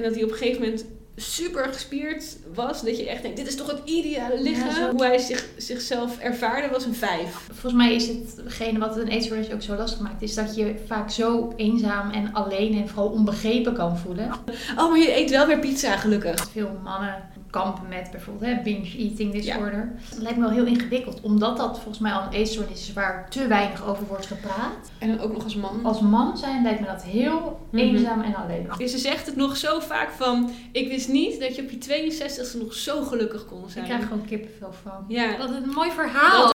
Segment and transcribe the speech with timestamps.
[0.00, 0.84] En dat hij op een gegeven moment
[1.16, 2.82] super gespierd was.
[2.82, 4.68] Dat je echt denkt, dit is toch het ideale lichaam.
[4.68, 4.90] Ja.
[4.90, 7.32] Hoe hij zich, zichzelf ervaarde was een vijf.
[7.32, 11.10] Volgens mij is hetgene wat een eetstoornis ook zo lastig maakt, is dat je vaak
[11.10, 14.30] zo eenzaam en alleen en vooral onbegrepen kan voelen.
[14.76, 16.48] Oh, maar je eet wel weer pizza, gelukkig.
[16.52, 19.92] Veel mannen kampen met bijvoorbeeld hè, binge eating disorder.
[20.10, 23.30] Het lijkt me wel heel ingewikkeld, omdat dat volgens mij al een eetstoornis is waar
[23.30, 24.90] te weinig over wordt gepraat.
[24.98, 25.80] En dan ook nog als man.
[25.82, 27.82] Als man zijn lijkt me dat heel Mhm.
[27.82, 28.68] eenzaam en alleen.
[28.78, 30.50] Dus ze zegt het nog zo vaak van...
[30.72, 33.84] Ik wist niet dat je op je 62e nog zo gelukkig kon Ik zijn.
[33.84, 35.04] krijg gewoon kippenvel van.
[35.08, 35.36] Ja.
[35.38, 36.42] Wat een mooi verhaal.
[36.42, 36.58] Wat-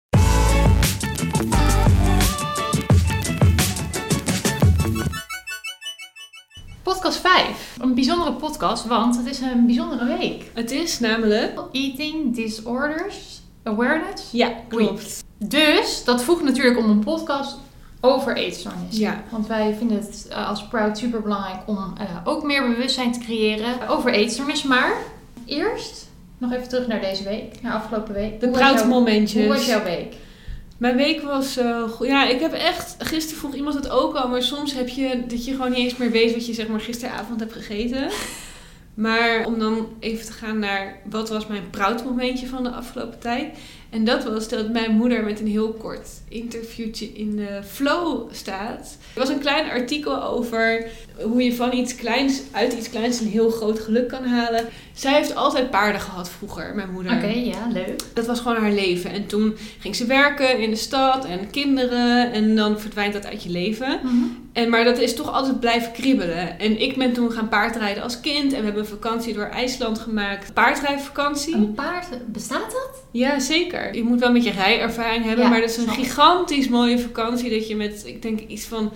[7.01, 7.77] Podcast 5.
[7.81, 10.51] Een bijzondere podcast, want het is een bijzondere week.
[10.53, 11.59] Het is namelijk...
[11.71, 14.31] Eating Disorders Awareness.
[14.31, 15.23] Ja, klopt.
[15.37, 17.57] Dus dat voegt natuurlijk om een podcast
[18.01, 18.97] over eetstoornis.
[18.97, 19.23] Ja.
[19.29, 23.19] Want wij vinden het eh, als Proud super belangrijk om eh, ook meer bewustzijn te
[23.19, 24.63] creëren over eetstoornis.
[24.63, 24.93] Maar
[25.45, 26.07] eerst
[26.37, 28.39] nog even terug naar deze week, naar afgelopen week.
[28.39, 29.45] De jouw- proudmomentjes.
[29.45, 30.15] Hoe was jouw week?
[30.81, 32.07] Mijn week was eh, goed.
[32.07, 32.95] Ja, ik heb echt...
[32.99, 35.97] Gisteren vroeg iemand het ook al, maar soms heb je dat je gewoon niet eens
[35.97, 38.09] meer weet wat je zeg maar gisteravond hebt gegeten.
[38.93, 43.57] Maar om dan even te gaan naar wat was mijn proudmomentje van de afgelopen tijd.
[43.89, 48.97] En dat was dat mijn moeder met een heel kort interviewtje in de Flow staat.
[49.13, 50.89] Er was een klein artikel over
[51.21, 54.65] hoe je van iets kleins, uit iets kleins een heel groot geluk kan halen.
[54.93, 57.15] Zij heeft altijd paarden gehad vroeger, mijn moeder.
[57.15, 58.01] Oké, ja, leuk.
[58.13, 59.11] Dat was gewoon haar leven.
[59.11, 62.31] En toen ging ze werken in de stad en kinderen.
[62.31, 63.99] En dan verdwijnt dat uit je leven.
[64.53, 66.59] En, maar dat is toch altijd blijven kriebelen.
[66.59, 68.53] En ik ben toen gaan paardrijden als kind.
[68.53, 70.53] En we hebben een vakantie door IJsland gemaakt.
[70.53, 71.55] Paardrijvakantie.
[71.55, 73.03] Een paard, bestaat dat?
[73.11, 73.95] Ja, zeker.
[73.95, 75.43] Je moet wel met je rijervaring hebben.
[75.43, 77.49] Ja, maar dat is een gigantisch mooie vakantie.
[77.49, 78.91] Dat je met, ik denk iets van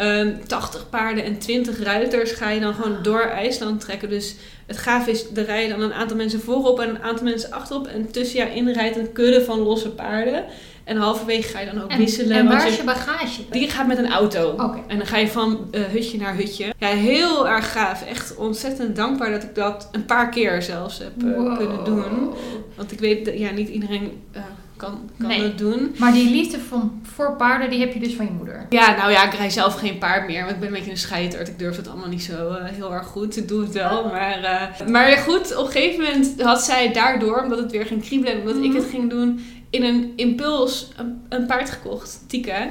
[0.00, 4.08] ehm 80 paarden en 20 ruiters ga je dan gewoon door IJsland trekken.
[4.08, 4.34] Dus
[4.66, 7.86] het gaaf is, er rijden dan een aantal mensen voorop en een aantal mensen achterop.
[7.86, 10.44] En tussen jou in rijdt een kudde van losse paarden.
[10.84, 12.36] En halverwege ga je dan ook En, wisselen.
[12.36, 13.40] en waar is je bagage?
[13.50, 14.50] die gaat met een auto.
[14.50, 14.78] Oké.
[14.86, 16.72] En dan ga je van eh, hutje naar hutje.
[16.78, 18.04] Ja, heel erg gaaf.
[18.06, 21.56] Echt ontzettend dankbaar dat ik dat een paar keer zelfs heb eh, Wow.
[21.56, 22.30] kunnen doen.
[22.76, 24.42] Want ik weet, dat ja, niet iedereen eh,
[24.80, 25.42] kan, kan Nee.
[25.42, 25.94] het doen.
[25.98, 28.66] Maar die liefde van, voor paarden, die heb je dus van je moeder.
[28.70, 30.40] Ja, nou ja, ik rij zelf geen paard meer.
[30.40, 31.48] Want ik ben een beetje een scheiterd.
[31.48, 33.36] Ik durf het allemaal niet zo eh, heel erg goed.
[33.36, 34.04] Ik doe het wel.
[34.08, 34.42] Maar,
[34.80, 38.02] eh, maar ja, goed, op een gegeven moment had zij daardoor, omdat het weer ging
[38.02, 38.76] kriebelen en omdat ik Mhm.
[38.76, 42.24] het ging doen, in een impuls een, een paard gekocht.
[42.28, 42.68] Tika.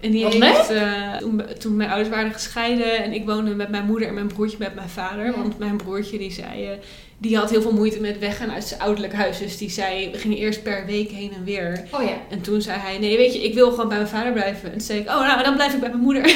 [0.00, 3.68] En die Wat heeft, eh, toen, toen mijn ouders waren gescheiden en ik woonde met
[3.68, 5.24] mijn moeder en mijn broertje met mijn vader.
[5.24, 5.32] Ja.
[5.32, 6.78] Want mijn broertje die zei,
[7.20, 9.38] die had heel veel moeite met weggaan uit zijn ouderlijk huis.
[9.38, 11.84] Dus die zei, we gingen eerst per week heen en weer.
[11.94, 12.16] Oh ja.
[12.30, 14.64] En toen zei hij, nee weet je, ik wil gewoon bij mijn vader blijven.
[14.64, 16.26] En toen zei ik, oh nou, dan blijf ik bij mijn moeder.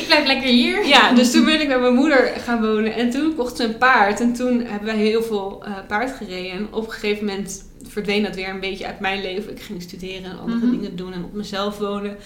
[0.00, 0.86] ik blijf lekker hier.
[0.86, 2.94] ja, dus toen ben ik bij mijn moeder gaan wonen.
[2.94, 4.20] En toen kocht ze een paard.
[4.20, 6.50] En toen hebben wij heel veel eh, paard gereden.
[6.50, 9.50] En op een gegeven moment verdween dat weer een beetje uit mijn leven.
[9.52, 10.70] Ik ging studeren en andere Mhm.
[10.70, 12.16] dingen doen en op mezelf wonen.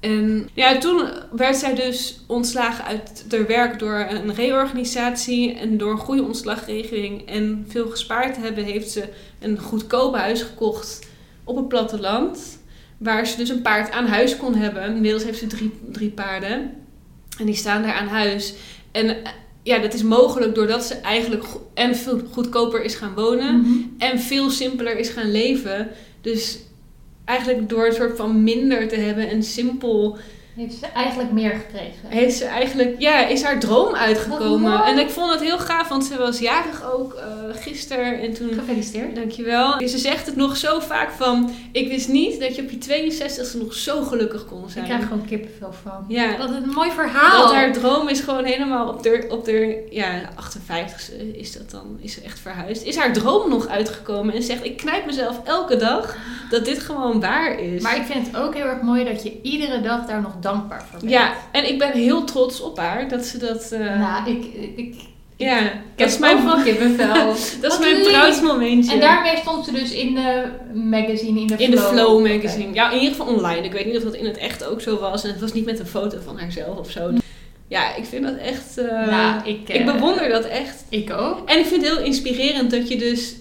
[0.00, 5.54] En ja, toen werd zij dus ontslagen uit haar werk door een reorganisatie.
[5.54, 9.04] En door een goede ontslagregeling en veel gespaard te hebben, heeft ze
[9.38, 11.08] een goedkoop huis gekocht
[11.44, 12.58] op het platteland.
[12.98, 14.94] Waar ze dus een paard aan huis kon hebben.
[14.94, 16.74] Inmiddels heeft ze drie, drie paarden.
[17.38, 18.54] En die staan daar aan huis.
[18.92, 19.30] En eh,
[19.62, 23.60] ja, dat is mogelijk doordat ze eigenlijk en veel goedkoper is gaan wonen.
[23.60, 23.72] Mhm.
[23.98, 25.88] En veel simpeler is gaan leven.
[26.20, 26.58] Dus
[27.26, 30.16] eigenlijk door een soort van minder te hebben en simpel
[30.56, 32.08] Heeft ze eigenlijk meer gekregen.
[32.08, 34.84] heeft ze eigenlijk, ja, is haar droom uitgekomen.
[34.84, 38.20] En ik vond het heel gaaf, want ze was jarig ook eh gisteren.
[38.20, 39.14] En toen, Gefeliciteerd.
[39.16, 39.88] dankjewel.
[39.88, 43.58] Ze zegt het nog zo vaak van, ik wist niet dat je op je 62e
[43.58, 44.84] nog zo gelukkig kon Ik zijn.
[44.84, 46.04] krijg gewoon kippenvel van.
[46.08, 46.36] Ja.
[46.38, 47.42] Wat een mooi verhaal.
[47.42, 51.96] Dat haar droom is gewoon helemaal op de, op de ja, 58ste is dat dan,
[52.00, 52.84] is ze echt verhuisd.
[52.84, 56.16] Is haar droom nog uitgekomen en zegt, ik knijp mezelf elke dag
[56.50, 57.82] dat dit gewoon waar is.
[57.82, 60.84] Maar ik vind het ook heel erg mooi dat je iedere dag daar nog dankbaar
[60.90, 61.10] voor bent.
[61.12, 63.72] ja, en ik ben heel trots op haar dat ze dat...
[63.72, 64.44] eh, Nou, ik,
[64.76, 64.94] ik,
[65.36, 67.26] ja, ik dat is mijn, kippenvel.
[67.60, 68.08] dat is mijn lief.
[68.08, 68.92] proudsmomentje.
[68.92, 70.44] En daarmee stond ze dus in de
[70.74, 71.92] magazine, in de in de Flow.
[71.92, 72.34] Flow Oké.
[72.34, 72.74] magazine.
[72.74, 73.64] Ja, in ieder geval online.
[73.66, 75.24] Ik weet niet of dat in het echt ook zo was.
[75.24, 77.10] En het was niet met een foto van haarzelf of zo.
[77.68, 78.78] Ja, ik vind dat echt...
[78.78, 80.84] eh, Nou, ik, ik eh, bewonder dat echt.
[80.88, 81.48] Ik ook.
[81.48, 83.34] En ik vind het heel inspirerend dat je dus...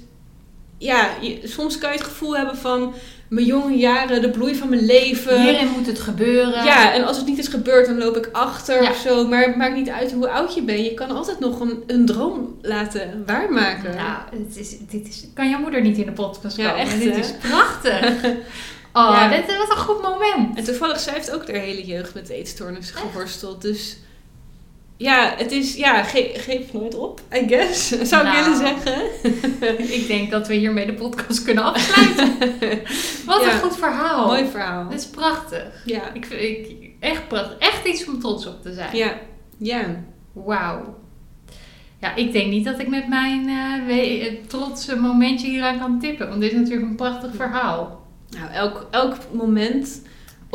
[0.77, 2.94] Ja, je- soms kan je het gevoel hebben van...
[3.30, 5.42] Mijn jonge jaren, de bloei van mijn leven.
[5.42, 6.63] Hierin moet het gebeuren.
[6.63, 8.89] Ja, en als het niet is gebeurd, dan loop ik achter Ja.
[8.89, 9.27] of zo.
[9.27, 10.80] Maar het maakt niet uit hoe oud je bent.
[10.86, 13.95] Je kan altijd nog een, een droom laten waarmaken.
[13.95, 16.81] Nou, het is, dit is, kan jouw moeder niet in de podcast Ja, komen.
[16.86, 17.19] echt, dit hè?
[17.19, 18.13] is prachtig.
[18.94, 19.30] Oh, Ja.
[19.30, 20.57] dit was een goed moment.
[20.57, 23.62] En toevallig, zij heeft ook haar hele jeugd met eetstoornissen geworsteld.
[23.62, 23.98] Dus
[24.97, 28.44] ja, het is, ja, ge geef nooit op, I guess, zou ik Nou.
[28.44, 29.03] willen zeggen.
[30.00, 32.38] Ik denk dat we hiermee de podcast kunnen afsluiten.
[33.25, 33.53] Wat Ja.
[33.53, 34.25] een goed verhaal.
[34.27, 34.89] Mooi verhaal.
[34.89, 35.81] Dit is prachtig.
[35.86, 36.13] Ja.
[36.13, 37.57] Ik ik, echt prachtig.
[37.57, 38.95] Echt iets om trots op te zijn.
[38.95, 39.13] Ja.
[39.57, 40.03] Ja.
[40.33, 41.03] Wauw.
[42.00, 43.50] Ja, ik denk niet dat ik met mijn
[43.89, 46.27] eh, trotse momentje hieraan kan tippen.
[46.30, 48.03] Want dit is natuurlijk een prachtig verhaal.
[48.30, 50.01] Nou, elk, elk moment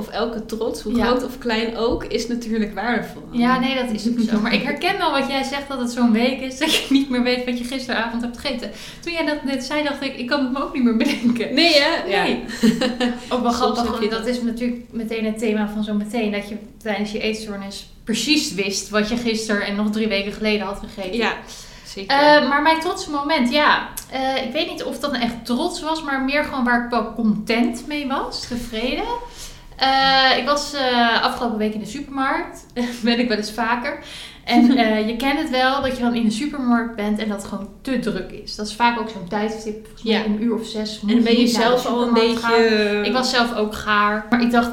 [0.00, 1.04] of elke trots, hoe Ja.
[1.06, 3.22] groot of klein ook, is natuurlijk waardevol.
[3.30, 4.40] Ja, nee, dat is ook zo.
[4.40, 7.10] Maar ik herken wel wat jij zegt, dat het zo'n week is dat je niet
[7.10, 8.70] meer weet wat je gisteravond hebt gegeten.
[9.00, 11.54] Toen jij dat net zei, dacht ik, ik kan het me ook niet meer bedenken.
[11.54, 12.04] Nee, hè?
[12.08, 12.22] Ja.
[12.22, 12.44] Nee.
[13.32, 14.26] Ook wel Soms grappig, dat.
[14.26, 16.32] is natuurlijk meteen het thema van zo meteen.
[16.32, 20.66] Dat je tijdens je eetstoornis precies wist wat je gisteren en nog drie weken geleden
[20.66, 21.16] had gegeten.
[21.16, 21.32] Ja,
[21.86, 22.16] zeker.
[22.16, 23.88] Eh, maar mijn trotse moment, ja.
[24.10, 26.90] Eh, ik weet niet of dat nou echt trots was, maar meer gewoon waar ik
[26.90, 29.04] wel content mee was, tevreden.
[29.80, 32.66] Eh, ik was eh, afgelopen week in de supermarkt.
[33.02, 33.98] ben ik wel eens vaker.
[34.44, 37.36] En eh, je kent het wel dat je dan in de supermarkt bent en dat
[37.36, 38.54] het gewoon te druk is.
[38.56, 40.24] Dat is vaak ook zo'n tijdstip, volgens mij Ja.
[40.24, 41.00] een uur of zes.
[41.00, 42.36] en dan ben je zelf al een beetje...
[42.36, 43.04] gaan.
[43.04, 44.26] Ik was zelf ook gaar.
[44.30, 44.70] Maar ik dacht,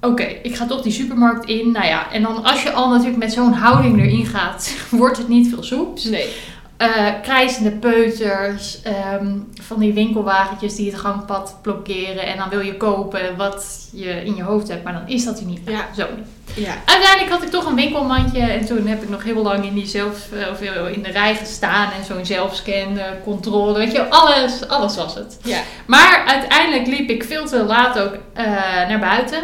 [0.00, 1.72] oké, ik ga toch die supermarkt in.
[1.72, 5.28] Nou ja, en dan als je al natuurlijk met zo'n houding erin gaat, wordt het
[5.28, 6.04] niet veel soeps.
[6.04, 6.28] Nee.
[6.76, 12.26] Eh krijzende peuters, ehm, van die winkelwagentjes die het gangpad blokkeren.
[12.26, 15.40] En dan wil je kopen wat je in je hoofd hebt, maar dan is dat
[15.40, 15.60] er niet.
[15.66, 15.88] Ja.
[15.96, 16.26] Zo niet.
[16.66, 16.74] Ja.
[16.84, 19.86] Uiteindelijk had ik toch een winkelmandje en toen heb ik nog heel lang in die
[19.86, 20.60] zelf, eh, of
[20.90, 25.38] in de rij gestaan en zo'n zelfscan, eh, controle, weet je, alles, alles was het.
[25.42, 25.60] Ja.
[25.86, 28.44] Maar uiteindelijk liep ik veel te laat ook eh,
[28.88, 29.42] naar buiten.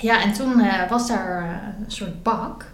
[0.00, 2.64] Ja, en toen eh, was daar eh, een soort bak.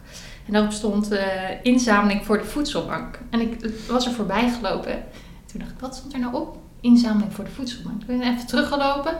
[0.46, 1.24] En daarop stond eh,
[1.62, 3.18] inzameling voor de voedselbank.
[3.30, 5.04] En ik was er voorbij gelopen.
[5.46, 6.58] Toen dacht ik, wat stond er nou op?
[6.80, 8.00] Inzameling voor de voedselbank.
[8.00, 9.12] Ik ben even teruggelopen.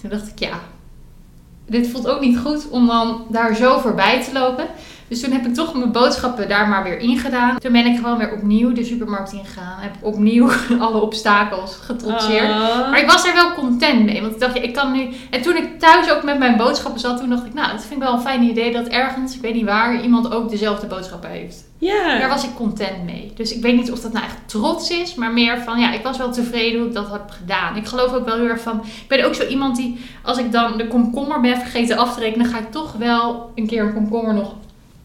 [0.00, 0.60] Toen dacht ik, ja,
[1.66, 4.66] dit voelt ook niet goed om dan daar zo voorbij te lopen.
[5.08, 7.58] Dus toen heb ik toch mijn boodschappen daar maar weer ingedaan.
[7.58, 9.80] Toen ben ik gewoon weer opnieuw de supermarkt ingegaan.
[9.80, 12.50] Heb ik opnieuw alle obstakels getrotseerd.
[12.50, 12.90] Oh.
[12.90, 14.20] Maar ik was er wel content mee.
[14.20, 15.08] Want ik dacht, ja, ik kan nu...
[15.30, 18.00] En toen ik thuis ook met mijn boodschappen zat, toen dacht ik, nou, dat vind
[18.00, 21.30] ik wel een fijn idee dat ergens, ik weet niet waar, iemand ook dezelfde boodschappen
[21.30, 21.64] heeft.
[21.78, 22.18] Ja.
[22.18, 23.32] Daar was ik content mee.
[23.34, 26.02] Dus ik weet niet of dat nou echt trots is, maar meer van, ja, ik
[26.02, 27.76] was wel tevreden hoe ik dat heb gedaan.
[27.76, 30.52] Ik geloof ook wel heel erg van, ik ben ook zo iemand die, als ik
[30.52, 33.94] dan de komkommer ben vergeten af te rekenen, ga ik toch wel een keer een
[33.94, 34.54] komkommer nog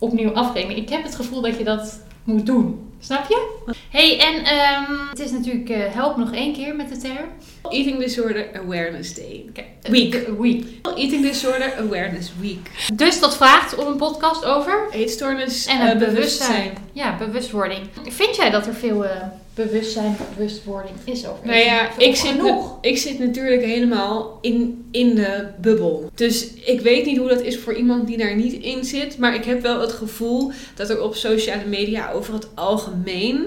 [0.02, 0.78] opnieuw afrekenen.
[0.78, 2.90] Ik heb het gevoel dat je dat moet doen.
[3.00, 3.60] Snap je?
[3.90, 7.26] hey, en ehm, het is natuurlijk, eh, help nog één keer met de term.
[7.70, 9.46] Eating Disorder Awareness Day.
[9.50, 10.28] Oké, Week.
[10.40, 10.66] Week.
[10.96, 12.90] Eating Disorder Awareness Week.
[12.94, 14.88] Dus dat vraagt om een podcast over.
[14.92, 16.72] Eetstoornis En eh, bewustzijn.
[16.92, 17.80] Ja, bewustwording.
[18.10, 19.22] Vind jij dat er veel eh,
[19.56, 22.78] bewustzijn, bewustwording is over Nou ja, ik zit, genoeg.
[22.82, 26.10] ik zit natuurlijk helemaal in, in de bubbel.
[26.16, 29.18] Dus ik weet niet hoe dat is voor iemand die daar niet in zit.
[29.18, 33.46] Maar ik heb wel het gevoel dat er op sociale media over het algemeen...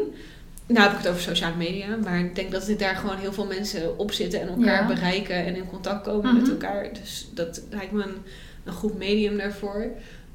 [0.67, 1.87] Nou heb ik het over sociale media.
[2.05, 4.87] Maar ik denk dat er daar gewoon heel veel mensen op zitten en elkaar Ja.
[4.95, 6.41] bereiken en in contact komen Mhm.
[6.41, 6.89] met elkaar.
[7.03, 8.17] Dus dat lijkt me een,
[8.65, 9.87] een goed medium daarvoor.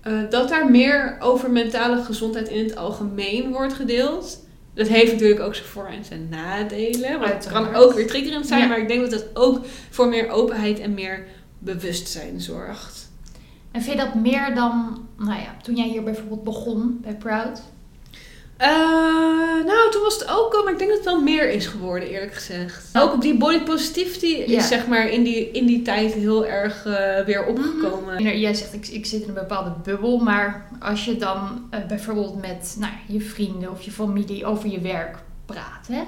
[0.02, 4.48] Eh, dat daar meer over mentale gezondheid in het algemeen wordt gedeeld.
[4.80, 7.20] Dat heeft natuurlijk ook zijn voor- en zijn nadelen.
[7.20, 8.62] Want het kan ook weer triggerend zijn.
[8.62, 8.68] Ja.
[8.68, 11.26] Maar ik denk dat het ook voor meer openheid en meer
[11.60, 13.12] bewustzijn zorgt.
[13.72, 17.62] En vind je dat meer dan, nou ja, toen jij hier bijvoorbeeld begon bij Proud?
[18.60, 21.68] Eh, nou, toen was het ook al, maar ik denk dat het wel meer is
[21.68, 22.90] geworden, eerlijk gezegd.
[22.94, 24.58] Ook op die body positivity Ja.
[24.58, 28.18] is zeg maar in die, in die tijd heel erg eh, weer opgekomen.
[28.18, 31.80] En Jij zegt, ik, ik zit in een bepaalde bubbel, maar als je dan eh,
[31.88, 36.02] bijvoorbeeld met nou, je vrienden of je familie over je werk praat, hè?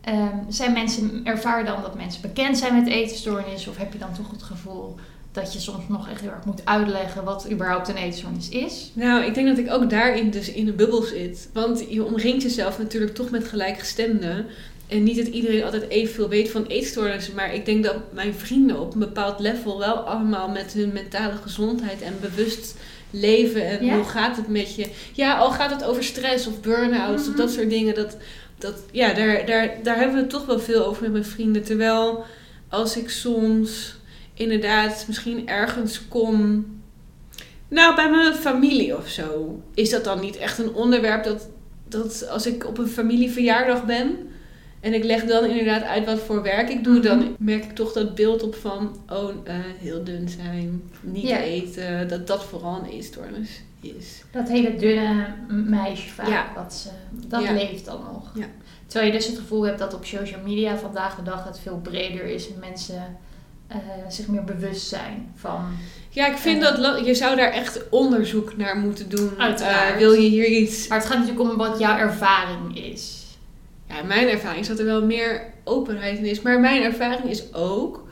[0.00, 3.66] Ehm, zijn mensen, ervaar dan dat mensen bekend zijn met eetstoornis?
[3.68, 4.94] Of heb je dan toch het gevoel
[5.36, 8.90] dat je soms nog echt heel erg moet uitleggen wat überhaupt een eetstoornis is?
[8.92, 11.48] Nou, ik denk dat ik ook daarin dus in een bubbel zit.
[11.52, 14.46] Want je omringt jezelf natuurlijk toch met gelijkgestemden.
[14.88, 17.34] En niet dat iedereen altijd evenveel weet van eetstoornissen.
[17.34, 21.36] Maar ik denk dat mijn vrienden op een bepaald level wel allemaal met hun mentale
[21.42, 22.74] gezondheid en bewust
[23.10, 23.66] leven.
[23.66, 23.94] En Ja?
[23.94, 24.86] hoe gaat het met je?
[25.12, 27.36] Ja, al gaat het over stress of burn-outs of Mhm.
[27.36, 27.94] dat soort dingen.
[27.94, 28.16] Dat,
[28.58, 31.62] dat, ja, daar, daar, daar hebben we het toch wel veel over met mijn vrienden.
[31.64, 32.24] Terwijl
[32.68, 33.94] als ik soms
[34.36, 36.66] inderdaad misschien ergens kom
[37.68, 41.48] nou, bij mijn familie of zo is dat dan niet echt een onderwerp dat,
[41.88, 44.16] dat als ik op een familieverjaardag ben
[44.80, 47.28] en ik leg dan inderdaad uit wat voor werk ik doe, dan Mhm.
[47.38, 51.38] merk ik toch dat beeld op van, oh, eh, heel dun zijn, niet Ja.
[51.40, 54.22] eten, dat dat vooral een eetstoornis is.
[54.32, 56.46] Dat hele dunne meisje vaak, Ja.
[56.54, 56.88] dat, ze,
[57.28, 57.52] dat Ja.
[57.52, 58.30] leeft dan nog.
[58.34, 58.46] Ja.
[58.86, 61.80] Terwijl je dus het gevoel hebt dat op social media vandaag de dag het veel
[61.82, 63.16] breder is en mensen
[63.68, 63.76] eh,
[64.08, 65.76] zich meer bewust zijn van...
[66.10, 66.70] Ja, ik vind Ja.
[66.70, 69.30] dat je zou daar echt onderzoek naar moeten doen.
[69.38, 69.92] Uiteraard.
[69.92, 70.88] Eh, wil je hier iets...
[70.88, 73.24] Maar het gaat natuurlijk om wat jouw ervaring is.
[73.88, 76.40] Ja, mijn ervaring is dat er wel meer openheid in is.
[76.40, 78.04] Maar mijn ervaring is ook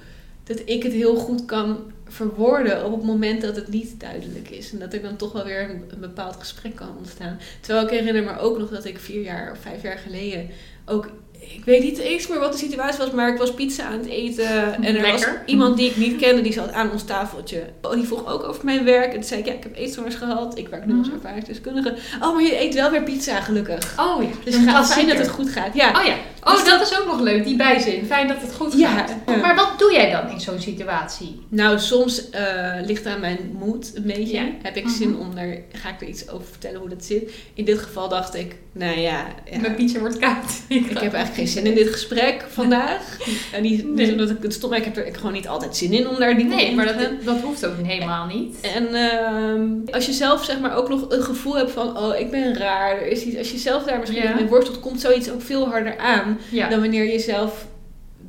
[0.44, 4.72] dat ik het heel goed kan verwoorden op het moment dat het niet duidelijk is.
[4.72, 7.38] En dat er dan toch wel weer een, een bepaald gesprek kan ontstaan.
[7.60, 10.50] Terwijl ik herinner me ook nog dat ik vier jaar of vijf jaar geleden
[10.86, 11.08] ook...
[11.56, 14.06] Ik weet niet eens meer wat de situatie was, maar ik was pizza aan het
[14.06, 14.82] eten.
[14.82, 17.62] En er was iemand die ik niet kende, die zat aan ons tafeltje.
[17.82, 19.06] Oh, die vroeg ook over mijn werk.
[19.06, 20.58] En toen zei ik, ja, ik heb eetstoornis gehad.
[20.58, 21.16] Ik werk nu als Mhm.
[21.16, 21.94] ervaringsdeskundige.
[22.22, 23.94] Oh, maar je eet wel weer pizza, gelukkig.
[24.00, 25.74] Oh ja, Dus het gaat fijn dat het goed gaat.
[25.74, 26.14] Ja, Oh ja,
[26.44, 28.06] oh, Dus dat is ook nog leuk, die bijzin.
[28.06, 29.14] Fijn dat het goed Ja, gaat.
[29.26, 29.36] ja.
[29.36, 31.40] Maar wat doe jij dan in zo'n situatie?
[31.48, 34.36] Nou, soms eh, ligt aan mijn moed een beetje.
[34.36, 34.44] Ja.
[34.62, 34.94] Heb ik Mhm.
[34.94, 37.32] zin om er, ga ik er iets over vertellen hoe dat zit.
[37.54, 40.52] In dit geval dacht ik, nou ja, ja, Mijn pizza wordt koud.
[40.74, 43.16] Ik heb eigenlijk geen zin in dit gesprek vandaag.
[43.52, 44.04] En niet, Nee.
[44.06, 46.18] niet omdat ik het stom, ik heb er ik gewoon niet altijd zin in om
[46.18, 48.56] daar diep Nee, in maar dat, dat hoeft ook helemaal niet.
[48.74, 52.30] En ehm, als je zelf zeg maar ook nog een gevoel hebt van, oh, ik
[52.30, 53.36] ben raar, er is iets.
[53.36, 54.34] Als je zelf daar misschien Ja.
[54.34, 56.68] mee worstelt, komt zoiets ook veel harder aan Ja.
[56.68, 57.66] dan wanneer je zelf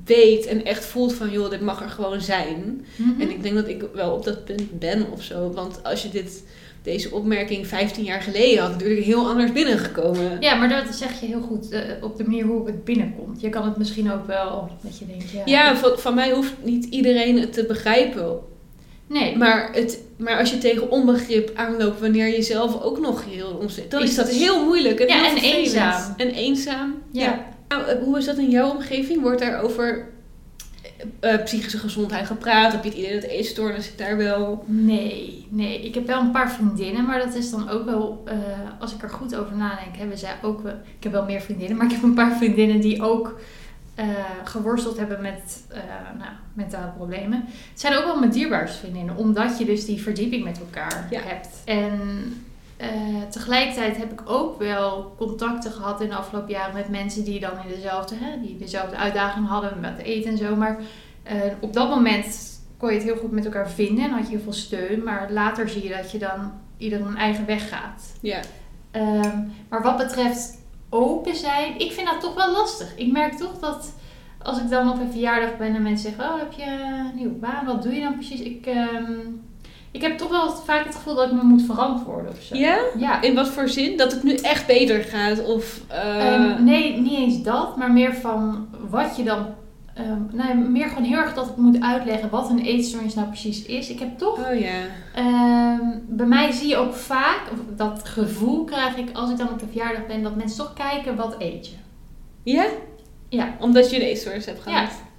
[0.06, 2.86] weet en echt voelt van, joh, dit mag er gewoon zijn.
[2.96, 3.22] Mhm.
[3.22, 5.52] En ik denk dat ik wel op dat punt ben of zo.
[5.52, 6.44] Want als je dit,
[6.86, 10.38] deze opmerking 15 jaar geleden had, natuurlijk heel anders binnengekomen.
[10.39, 13.42] Ja, maar dat zeg je heel goed eh, op de manier hoe het binnenkomt.
[13.42, 15.42] Je kan het misschien ook wel dat je denkt, ja.
[15.46, 18.39] Ja, van, van mij hoeft niet iedereen het te begrijpen.
[19.08, 23.58] Nee, Maar, het, maar als je tegen onbegrip aanloopt wanneer je zelf ook nog heel
[23.62, 25.00] onzeker dan Is is dat het- heel moeilijk.
[25.00, 25.58] En Ja, heel en vervelend.
[25.65, 26.13] eenzaam.
[26.18, 26.94] En eenzaam.
[27.12, 27.46] ja.
[27.68, 29.22] Nou, eh, hoe is dat in jouw omgeving?
[29.22, 29.62] Wordt daar
[31.20, 32.72] eh, psychische gezondheid gepraat?
[32.72, 34.64] Heb je het idee dat eetstoornis daar wel...
[34.68, 35.82] Nee, nee.
[35.82, 38.36] Ik heb wel een paar vriendinnen, maar dat is dan ook wel, eh,
[38.80, 41.78] als ik er goed over nadenk, hebben zij ook wel, ik heb wel meer vriendinnen,
[41.78, 43.40] maar ik heb een paar vriendinnen die ook
[43.96, 44.08] eh,
[44.44, 45.64] geworsteld hebben met
[46.18, 47.44] nou, mentale problemen.
[47.48, 51.22] Het zijn ook wel mijn dierbaarste vriendinnen, omdat je dus die verdieping met elkaar Ja.
[51.22, 51.48] hebt.
[51.66, 52.00] En
[52.77, 52.89] eh,
[53.29, 57.51] tegelijkertijd heb ik ook wel contacten gehad in de afgelopen jaren met mensen die dan
[57.63, 60.55] in dezelfde, hè, die dezelfde uitdaging hadden met eten en zo.
[60.55, 60.79] Maar
[61.24, 64.29] eh, op dat moment kon je het heel goed met elkaar vinden en had je
[64.29, 65.03] heel veel steun.
[65.03, 68.13] Maar later zie je dat je dan ieder een eigen weg gaat.
[68.22, 68.39] Ja.
[68.91, 69.39] Ehm,
[69.70, 72.96] maar wat betreft open zijn, ik vind dat toch wel lastig.
[72.96, 73.94] Ik merk toch dat
[74.41, 77.34] als ik dan op een verjaardag ben en mensen zeggen: Oh, heb je een nieuwe
[77.34, 77.65] baan?
[77.65, 78.41] Wat doe je dan precies?
[78.41, 79.20] Ik, ehm,
[79.96, 82.56] ik heb toch wel vaak het gevoel dat ik me moet verantwoorden of zo.
[82.56, 82.78] Ja?
[82.98, 83.22] Ja.
[83.22, 83.98] In wat voor zin?
[83.98, 85.46] Dat het nu echt beter gaat?
[85.46, 89.46] Of, eh, Ehm, nee, niet eens dat, maar meer van wat je dan.
[89.96, 93.66] ehm, nee, meer gewoon heel erg dat ik moet uitleggen wat een eetstoornis nou precies
[93.66, 93.90] is.
[93.90, 94.80] Ik heb toch Oh ja.
[95.16, 97.42] Ehm, bij mij zie je ook vaak,
[97.78, 101.16] dat gevoel krijg ik als ik dan op de verjaardag ben, dat mensen toch kijken
[101.16, 101.74] wat eet je.
[102.44, 102.66] Ja?
[103.30, 103.56] Ja.
[103.60, 104.90] Omdat je een eetstoornis hebt gehad?
[104.90, 105.14] Ja.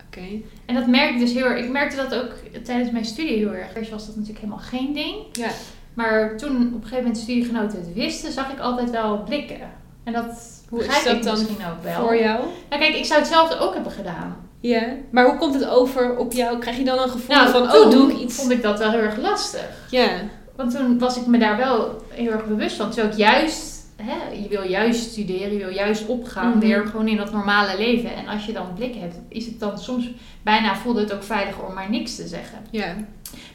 [0.66, 1.64] En dat merk ik dus heel erg.
[1.64, 2.30] Ik merkte dat ook
[2.64, 3.76] tijdens mijn studie heel erg.
[3.76, 5.16] Eerst was dat natuurlijk helemaal geen ding.
[5.32, 5.50] Ja.
[5.94, 9.70] Maar toen op een gegeven moment de studiegenoten het wisten, zag ik altijd wel blikken.
[10.04, 12.06] En dat Hoe is dat ik dan misschien ook wel.
[12.06, 12.40] Voor jou?
[12.68, 14.36] Nou kijk, ik zou hetzelfde ook hebben gedaan.
[14.60, 14.82] Ja.
[15.10, 16.58] Maar hoe komt het over op jou?
[16.58, 18.34] Krijg je dan een gevoel Nou, van, toen oh, doe ik iets?
[18.34, 19.68] vond ik dat wel heel erg lastig.
[19.90, 20.08] Ja.
[20.56, 22.90] Want toen was ik me daar wel heel erg bewust van.
[22.90, 26.58] Terwijl ik juist, hè, je wil juist studeren, je wil juist opgaan Mhm.
[26.58, 28.14] weer gewoon in dat normale leven.
[28.14, 30.10] En als je dan blik hebt, is het dan soms
[30.42, 32.58] bijna voelde het ook veiliger om maar niks te zeggen.
[32.70, 32.94] Ja.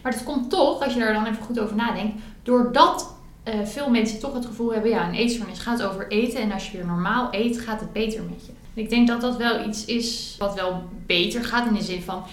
[0.02, 3.90] Maar het komt toch, als je daar dan even goed over nadenkt, doordat eh, veel
[3.90, 6.42] mensen toch het gevoel hebben, ja, een eetstoornis gaat over eten.
[6.42, 8.52] En als je weer normaal eet, gaat het beter met je.
[8.76, 12.02] En ik denk dat dat wel iets is wat wel beter gaat in de zin
[12.02, 12.24] van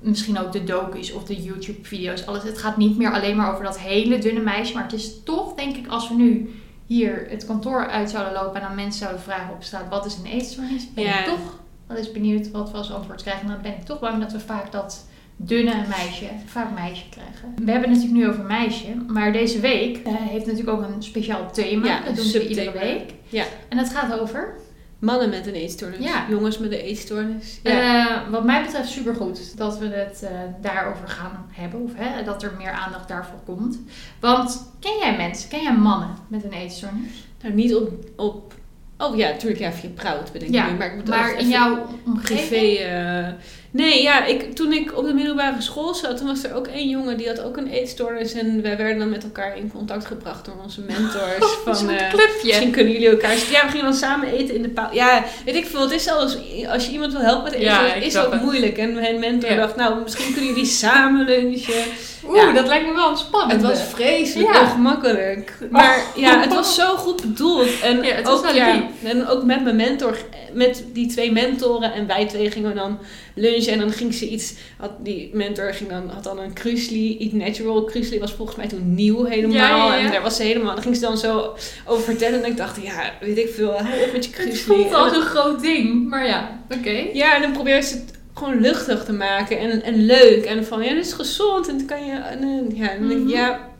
[0.00, 2.42] misschien ook de docu's of de YouTube-video's, alles.
[2.42, 5.54] Het gaat niet meer alleen maar over dat hele dunne meisje, maar het is toch,
[5.54, 6.54] denk ik, als we nu
[6.92, 10.16] hier het kantoor uit zouden lopen en aan mensen zouden vragen op straat, wat is
[10.16, 10.92] een eetstoornis?
[10.94, 11.18] Ben Ja.
[11.18, 13.42] ik toch wel eens benieuwd wat we als antwoord krijgen.
[13.42, 15.06] En dan ben ik toch bang dat we vaak dat
[15.36, 17.54] dunne meisje, vaak meisje krijgen.
[17.64, 21.02] We hebben het natuurlijk nu over meisje, maar deze week eh, heeft natuurlijk ook een
[21.02, 21.86] speciaal thema.
[21.86, 23.14] Ja, dat doen ze iedere week.
[23.28, 23.44] Ja.
[23.68, 24.54] En dat gaat over
[25.02, 25.98] Mannen met een eetstoornis.
[25.98, 26.26] Ja.
[26.28, 27.60] Jongens met een eetstoornis.
[27.62, 28.06] Ja.
[28.06, 30.30] Eh, wat mij betreft supergoed dat we het eh,
[30.60, 31.80] daarover gaan hebben.
[31.80, 33.78] Of hè, dat er meer aandacht daarvoor komt.
[34.20, 37.26] Want ken jij mensen, ken jij mannen met een eetstoornis?
[37.42, 38.54] nou, niet op, op...
[38.98, 39.60] Oh ja, natuurlijk.
[39.60, 40.76] Ja, via Proud bedenk ik Ja, nu.
[40.76, 42.48] Maar, ik in even jouw omgeving?
[42.48, 42.82] privé...
[42.82, 43.32] eh,
[43.72, 44.24] nee, ja.
[44.24, 47.28] Ik, toen ik op de middelbare school zat, toen was er ook één jongen die
[47.28, 48.32] had ook een eetstoornis.
[48.32, 51.54] En wij werden dan met elkaar in contact gebracht door onze mentors.
[51.64, 52.46] van, Zo'n eh, clubje.
[52.46, 53.34] Misschien kunnen jullie elkaar...
[53.50, 54.94] Ja, we gingen dan samen eten in de pauze.
[54.94, 55.80] Ja, weet ik veel.
[55.80, 56.36] Het is zelfs...
[56.68, 58.42] Als je iemand wil helpen met eten, Ja, is ook het.
[58.42, 58.78] moeilijk.
[58.78, 59.56] En mijn mentor Ja.
[59.56, 61.84] dacht, nou, misschien kunnen jullie samen lunchen.
[62.26, 62.52] Oeh, Ja.
[62.52, 63.52] dat lijkt me wel spannend.
[63.52, 64.60] Het was vreselijk Ja.
[64.62, 65.58] ongemakkelijk.
[65.70, 67.80] Maar ja, het was zo goed bedoeld.
[67.80, 68.54] En, Ja, het was ook,
[69.02, 70.16] en ook met mijn mentor,
[70.52, 72.98] met die twee mentoren en wij twee gingen dan
[73.34, 77.18] lunchen en dan ging ze iets, had die mentor ging dan, had dan een Krusli,
[77.18, 77.84] Eat Natural.
[77.84, 79.56] Krusli was volgens mij toen nieuw helemaal.
[79.56, 80.04] Ja, ja, ja.
[80.04, 81.54] En daar was ze helemaal, dan ging ze dan zo
[81.86, 84.56] over vertellen en ik dacht, ja, weet ik veel, hou op met je Het Krusli.
[84.74, 87.04] voelt En als dan- een groot ding, maar ja, oké.
[87.12, 90.44] ja, en dan probeert ze het gewoon luchtig te maken en, en leuk.
[90.44, 93.20] En van, ja, dit is gezond en dan kan je, en, eh, ja, dan denk
[93.20, 93.28] ik, Mhm.
[93.36, 93.70] ja...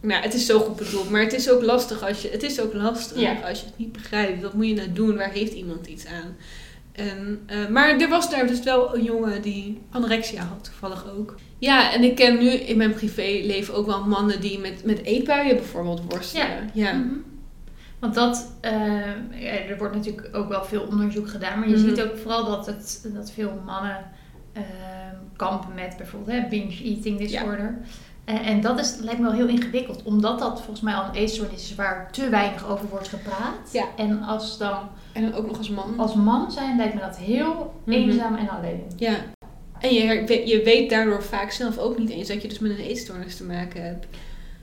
[0.00, 2.60] Nou, het is zo goed bedoeld, maar het is ook lastig als je, het is
[2.60, 3.36] ook lastig Ja.
[3.48, 4.42] als je het niet begrijpt.
[4.42, 5.16] Wat moet je nou doen?
[5.16, 6.36] Waar heeft iemand iets aan?
[6.94, 11.34] En, eh, maar er was daar dus wel een jongen die anorexia had, toevallig ook.
[11.58, 15.56] Ja, en ik ken nu in mijn privéleven ook wel mannen die met, met eetbuien
[15.56, 16.70] bijvoorbeeld worstelen.
[16.72, 16.92] Ja.
[16.92, 17.08] Mhm.
[17.98, 18.72] Want dat, eh,
[19.30, 21.88] ja, er wordt natuurlijk ook wel veel onderzoek gedaan, maar je Mhm.
[21.88, 23.98] ziet ook vooral dat, het, dat veel mannen
[24.52, 24.62] eh,
[25.36, 27.78] kampen met bijvoorbeeld hè, binge eating disorder.
[27.82, 27.88] Eh,
[28.24, 31.62] en dat is, lijkt me wel heel ingewikkeld, omdat dat volgens mij al een eetstoornis
[31.62, 33.72] is waar te weinig over wordt gepraat.
[33.72, 33.84] Ja.
[33.96, 34.78] En als dan
[35.12, 35.94] En dan ook nog als man.
[35.96, 37.96] als man zijn, lijkt me dat heel Mhm.
[37.98, 38.82] eenzaam en alleen.
[38.96, 39.14] Ja.
[39.80, 42.84] En je, je weet daardoor vaak zelf ook niet eens dat je dus met een
[42.84, 44.06] eetstoornis te maken hebt.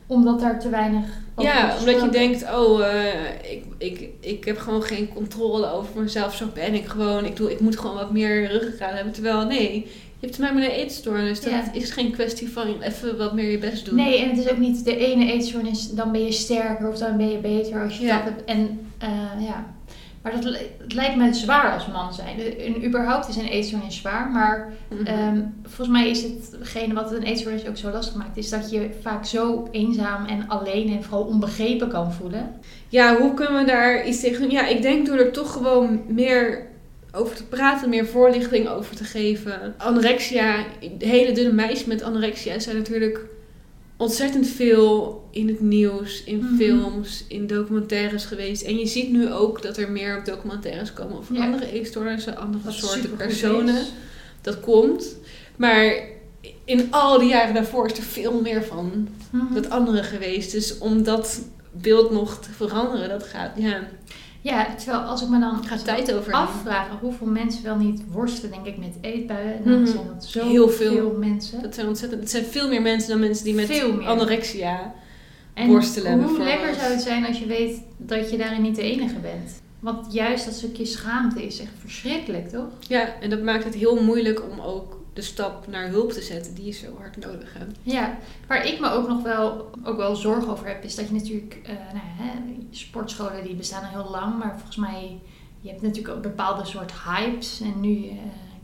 [0.07, 4.57] Omdat daar te weinig over Ja, omdat je denkt, oh, eh, ik, ik, ik heb
[4.57, 6.35] gewoon geen controle over mezelf.
[6.35, 7.25] Zo ben ik gewoon.
[7.25, 9.13] Ik, doe, ik moet gewoon wat meer ruggengraat hebben.
[9.13, 9.91] Terwijl, nee,
[10.21, 11.41] je hebt te maken met een eetstoornis.
[11.41, 11.63] Dat Ja.
[11.73, 13.95] is geen kwestie van even wat meer je best doen.
[13.95, 17.17] Nee, en het is ook niet de ene eetstoornis, dan ben je sterker of dan
[17.17, 18.15] ben je beter als je Ja.
[18.15, 18.43] dat hebt.
[18.45, 19.09] En eh,
[19.45, 19.65] ja,
[20.21, 22.39] maar dat het lijkt me zwaar als man zijn.
[22.59, 25.05] En überhaupt is een eetstoornis zwaar, maar Mhm.
[25.05, 28.89] ehm, volgens mij is hetgene wat een eetstoornis ook zo lastig maakt, is dat je
[29.01, 32.51] vaak zo eenzaam en alleen en vooral onbegrepen kan voelen.
[32.89, 34.51] Ja, hoe kunnen we daar iets tegen doen?
[34.51, 36.69] Ja, ik denk door er toch gewoon meer
[37.13, 39.73] over te praten, meer voorlichting over te geven.
[39.77, 40.65] Anorexia,
[40.97, 43.19] hele dunne meisjes met anorexia zijn natuurlijk
[43.97, 46.55] ontzettend veel in het nieuws, in Mhm.
[46.55, 48.61] films, in documentaires geweest.
[48.61, 51.43] En je ziet nu ook dat er meer documentaires komen over Ja.
[51.45, 53.75] andere eetstoornissen, andere soorten personen.
[53.75, 53.91] is.
[54.41, 55.15] Dat komt.
[55.55, 55.93] Maar
[56.65, 59.53] in al die jaren daarvoor is er veel meer van Mhm.
[59.53, 60.51] dat andere geweest.
[60.51, 61.41] Dus om dat
[61.71, 63.87] beeld nog te veranderen, dat gaat, ja,
[64.41, 66.33] Ja, terwijl als ik me dan gaat zo tijd over.
[66.33, 69.53] afvragen hoeveel mensen wel niet worstelen, denk ik, met eetbuien.
[69.53, 69.91] En dan Mhm.
[69.91, 70.91] zijn dat zo Heel veel.
[70.91, 71.61] veel mensen.
[71.61, 74.93] Dat zijn ontzettend, het zijn veel meer mensen dan mensen die met anorexia.
[75.53, 78.81] En worstelen hoe lekker zou het zijn als je weet dat je daarin niet de
[78.81, 79.61] enige bent.
[79.79, 82.67] Want juist dat stukje schaamte is echt verschrikkelijk, toch?
[82.87, 86.55] Ja, en dat maakt het heel moeilijk om ook de stap naar hulp te zetten
[86.55, 87.77] die je zo hard nodig hebt.
[87.83, 91.13] Ja, waar ik me ook nog wel, ook wel zorgen over heb, is dat je
[91.13, 92.31] natuurlijk, eh, nou hè,
[92.71, 95.19] sportscholen die bestaan al heel lang, maar volgens mij,
[95.61, 97.61] je hebt natuurlijk ook bepaalde soort hypes.
[97.61, 98.15] En nu, eh,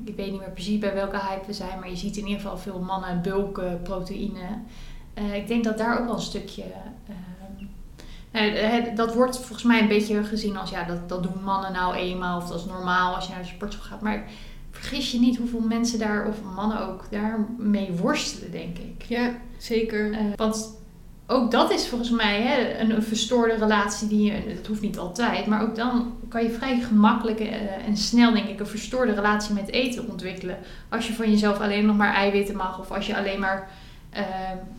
[0.03, 2.41] ik weet niet meer precies bij welke hype we zijn, maar je ziet in ieder
[2.41, 4.59] geval veel mannen bulken, proteïne.
[5.13, 6.63] Eh, ik denk dat daar ook wel een stukje.
[8.31, 11.95] eh, dat wordt volgens mij een beetje gezien als ja, dat, dat doen mannen nou
[11.95, 14.01] eenmaal of dat is normaal als je naar de sportschool gaat.
[14.01, 14.29] Maar
[14.79, 19.03] vergis je niet hoeveel mensen daar, of mannen ook, daarmee worstelen, denk ik.
[19.07, 20.11] Ja, zeker.
[20.11, 20.75] Eh, want
[21.27, 24.97] ook dat is volgens mij hè, een, een verstoorde relatie die je, het hoeft niet
[24.97, 29.13] altijd, maar ook dan kan je vrij gemakkelijk eh, en snel denk ik een verstoorde
[29.13, 30.57] relatie met eten ontwikkelen.
[30.89, 33.69] Als je van jezelf alleen nog maar eiwitten mag of als je alleen maar
[34.09, 34.23] eh,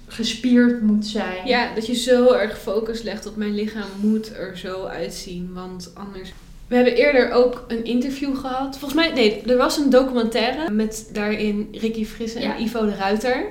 [0.07, 1.47] gespierd moet zijn.
[1.47, 5.91] Ja, dat je zo erg focus legt op mijn lichaam moet er zo uitzien, want
[5.95, 6.33] anders...
[6.68, 8.78] We hebben eerder ook een interview gehad.
[8.78, 12.57] Volgens mij, nee, er was een documentaire met daarin Ricky Frisse en Ja.
[12.59, 13.46] Ivo de Ruiter.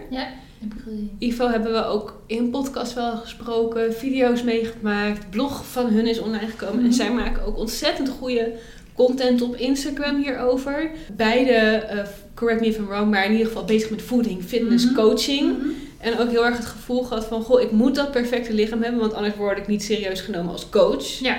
[0.59, 1.11] Heb ik gezien.
[1.19, 6.47] Ivo hebben we ook in podcast wel gesproken, video's meegemaakt, blog van hun is online
[6.47, 6.75] gekomen.
[6.75, 6.85] Mhm.
[6.85, 8.51] En zij maken ook ontzettend goede
[8.95, 10.91] content op Instagram hierover.
[11.15, 11.99] Beide, eh,
[12.35, 14.93] correct me if I'm wrong, maar in ieder geval bezig met voeding, fitness, Mhm.
[14.95, 15.57] coaching.
[15.57, 15.67] Mhm.
[15.99, 18.99] En ook heel erg het gevoel gehad van, goh, ik moet dat perfecte lichaam hebben,
[18.99, 21.05] want anders word ik niet serieus genomen als coach.
[21.19, 21.37] Ja.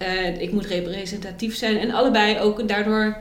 [0.00, 1.78] Eh, ik moet representatief zijn.
[1.78, 3.16] En allebei ook daardoor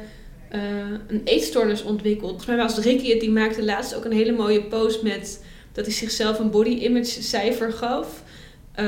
[0.49, 0.61] eh,
[1.07, 2.29] een eetstoornis ontwikkeld.
[2.29, 5.85] Volgens mij was Ricky het, die maakte laatst ook een hele mooie post met dat
[5.85, 8.23] hij zichzelf een body image cijfer gaf.
[8.71, 8.85] Eh,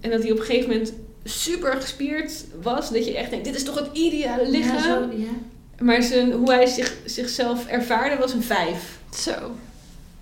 [0.00, 0.92] en dat hij op een gegeven moment
[1.24, 2.90] super gespierd was.
[2.90, 4.76] Dat je echt denkt, dit is toch het ideale lichaam.
[4.76, 5.84] Ja, zo, ja.
[5.84, 8.98] Maar zijn, hoe hij zich, zichzelf ervaarde was een 5.
[9.16, 9.32] Zo.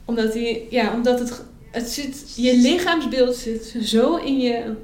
[0.04, 4.74] Omdat, hij, ja, omdat het, het zit, je lichaamsbeeld zit zo in je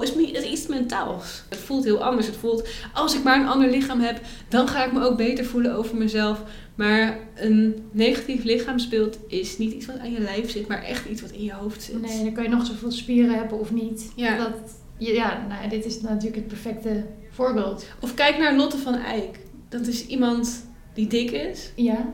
[0.00, 1.42] is is iets mentaals.
[1.48, 2.26] Het voelt heel anders.
[2.26, 5.44] Het voelt, als ik maar een ander lichaam heb, dan ga ik me ook beter
[5.44, 6.42] voelen over mezelf.
[6.74, 11.20] Maar een negatief lichaamsbeeld is niet iets wat aan je lijf zit, maar echt iets
[11.20, 12.00] wat in je hoofd zit.
[12.00, 14.12] Nee, dan kan je nog zoveel spieren hebben of niet.
[14.16, 14.36] Ja.
[14.36, 14.52] Dat,
[14.98, 17.86] ja, nou, dit is natuurlijk het perfecte voorbeeld.
[18.00, 19.38] Of kijk naar Lotte van Eyck.
[19.68, 22.08] Dat is iemand die dik is Ja.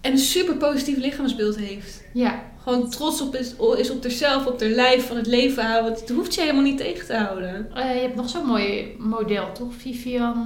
[0.00, 2.02] en een super positief lichaamsbeeld heeft.
[2.12, 2.42] Ja.
[2.68, 5.92] Gewoon trots op is, is op zichzelf, op haar lijf, van het leven houden.
[5.92, 7.70] Het hoeft je helemaal niet tegen te houden.
[7.74, 9.74] Eh, je hebt nog zo'n mooi model, toch?
[9.74, 10.36] Vivian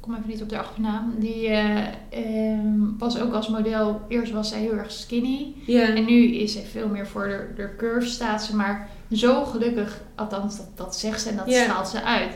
[0.00, 1.14] ik kom even niet op de achternaam.
[1.18, 5.54] Die ehm, was ook als model, eerst was zij heel erg skinny.
[5.66, 5.82] Ja.
[5.82, 10.00] En nu is zij veel meer voor de, de curve staat ze, maar zo gelukkig,
[10.14, 11.62] althans dat, dat zegt ze en dat Ja.
[11.62, 12.30] straalt ze uit.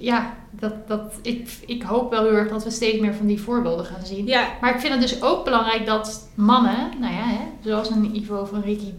[0.00, 3.40] Ja, dat, dat, ik, ik hoop wel heel erg dat we steeds meer van die
[3.40, 4.26] voorbeelden gaan zien.
[4.26, 8.16] ja, Maar ik vind het dus ook belangrijk dat mannen, nou ja, hè, zoals een
[8.16, 8.92] Ivo een Ricky,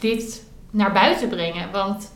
[0.00, 1.70] dit naar buiten brengen.
[1.72, 2.12] Want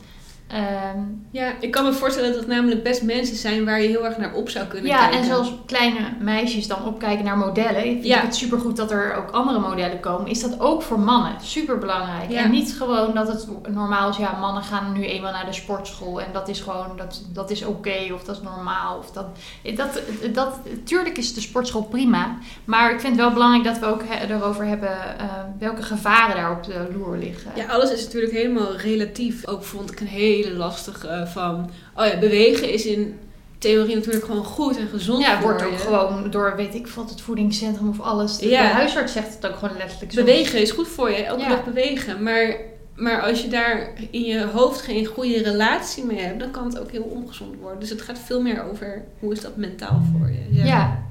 [0.49, 0.99] ehm,
[1.31, 4.17] ja, ik kan me voorstellen dat het namelijk best mensen zijn waar je heel erg
[4.17, 5.19] naar op zou kunnen ja, kijken.
[5.19, 8.17] en zoals kleine meisjes dan opkijken naar modellen, vind Ja.
[8.17, 10.27] ik het supergoed dat er ook andere modellen komen.
[10.29, 12.31] Is dat ook voor mannen super belangrijk.
[12.31, 12.43] Ja.
[12.43, 16.21] En niet gewoon dat het normaal is, ja, mannen gaan nu eenmaal naar de sportschool
[16.21, 18.97] en dat is gewoon, dat, dat is oké of dat is normaal.
[18.97, 19.25] Of dat,
[19.75, 20.01] dat,
[20.33, 24.03] dat, tuurlijk is de sportschool prima, maar ik vind het wel belangrijk dat we ook
[24.05, 25.25] he- erover hebben eh,
[25.59, 27.51] welke gevaren daar op de loer liggen.
[27.55, 29.47] Ja, alles is natuurlijk helemaal relatief.
[29.47, 31.69] Ook vond ik een hele lastige eh, van...
[31.95, 33.19] Oh ja, bewegen is in
[33.57, 35.77] theorie natuurlijk gewoon goed en gezond Ja, wordt ook je.
[35.77, 38.37] gewoon door, weet ik wat, het voedingscentrum of alles.
[38.37, 38.61] De, Ja.
[38.61, 40.23] de huisarts zegt het ook gewoon letterlijk zo.
[40.23, 41.49] Bewegen is goed voor je, elke Ja.
[41.49, 42.23] dag bewegen.
[42.23, 42.55] Maar,
[42.95, 46.79] maar als je daar in je hoofd geen goede relatie mee hebt, dan kan het
[46.79, 47.79] ook heel ongezond worden.
[47.79, 50.63] Dus het gaat veel meer over hoe is dat mentaal voor je.
[50.65, 51.07] Ja.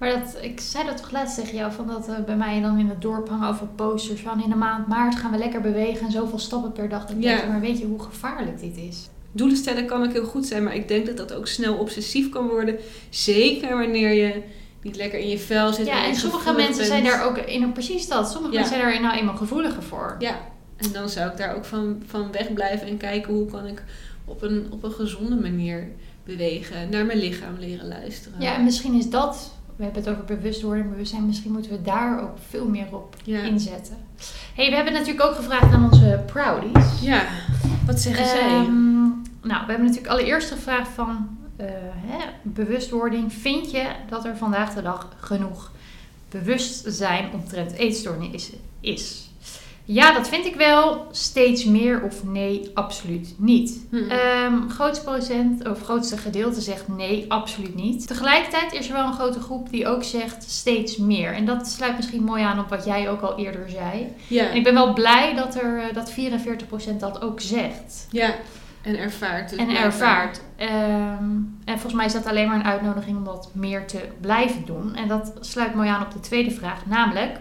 [0.00, 2.78] Maar dat, ik zei dat toch laatst tegen jou, van dat eh, bij mij dan
[2.78, 6.06] in het dorp hangen over posters van in de maand maart gaan we lekker bewegen
[6.06, 7.06] en zoveel stappen per dag.
[7.08, 7.36] Ja.
[7.36, 9.08] denk, maar weet je hoe gevaarlijk dit is?
[9.32, 12.28] Doelen stellen kan ook heel goed zijn, maar ik denk dat dat ook snel obsessief
[12.28, 12.76] kan worden.
[13.10, 14.42] Zeker wanneer je
[14.82, 15.86] niet lekker in je vel zit.
[15.86, 18.60] Ja, en sommige mensen zijn daar ook in, precies dat, sommige Ja.
[18.60, 20.16] mensen zijn daar nou eenmaal gevoeliger voor.
[20.18, 20.38] Ja,
[20.76, 23.82] en dan zou ik daar ook van, van wegblijven en kijken hoe kan ik
[24.24, 25.88] op een, op een gezonde manier
[26.24, 26.90] bewegen.
[26.90, 28.40] Naar mijn lichaam leren luisteren.
[28.40, 31.82] Ja, en misschien is dat, we hebben het over bewustwording en bewustzijn, misschien moeten we
[31.82, 33.40] daar ook veel meer op Ja.
[33.42, 33.96] inzetten.
[34.54, 37.00] hey, we hebben natuurlijk ook gevraagd aan onze Proudies.
[37.00, 37.22] Ja,
[37.86, 38.40] wat zeggen zij?
[38.40, 38.94] Ehm,
[39.42, 43.32] nou, we hebben natuurlijk allereerst gevraagd van eh, hè, bewustwording.
[43.32, 45.70] Vind je dat er vandaag de dag genoeg
[46.28, 49.29] bewustzijn omtrent eetstoornissen is?
[49.92, 51.06] Ja, dat vind ik wel.
[51.10, 53.86] Steeds meer of nee, absoluut niet.
[53.90, 53.96] Hm.
[53.96, 58.06] Ehm grootste procent, of grootste gedeelte zegt nee, absoluut niet.
[58.06, 61.32] Tegelijkertijd is er wel een grote groep die ook zegt steeds meer.
[61.32, 64.12] En dat sluit misschien mooi aan op wat jij ook al eerder zei.
[64.26, 64.48] ja.
[64.48, 68.06] En ik ben wel blij dat, er, eh, dat 44% dat ook zegt.
[68.10, 68.34] ja,
[68.82, 69.50] en ervaart.
[69.50, 70.40] dus En ervaart.
[70.56, 71.24] Ehm,
[71.64, 74.94] en volgens mij is dat alleen maar een uitnodiging om dat meer te blijven doen.
[74.94, 76.86] En dat sluit mooi aan op de tweede vraag.
[76.86, 77.40] Namelijk,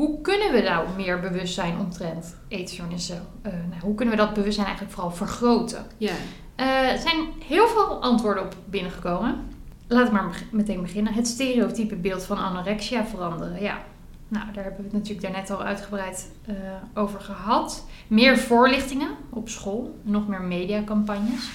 [0.00, 3.22] hoe kunnen we nou meer bewustzijn omtrent eetstoornissen?
[3.42, 5.86] eh nou, hoe kunnen we dat bewustzijn eigenlijk vooral vergroten?
[5.96, 6.12] Ja,
[6.56, 9.34] Eh, er zijn heel veel antwoorden op binnengekomen.
[9.88, 11.12] Laten we maar meteen beginnen.
[11.12, 13.62] Het stereotype beeld van anorexia veranderen.
[13.62, 13.78] Ja,
[14.28, 16.54] nou, daar hebben we het natuurlijk daarnet al uitgebreid eh,
[16.94, 17.86] over gehad.
[18.06, 19.98] Meer voorlichtingen op school.
[20.02, 21.50] Nog meer mediacampagnes.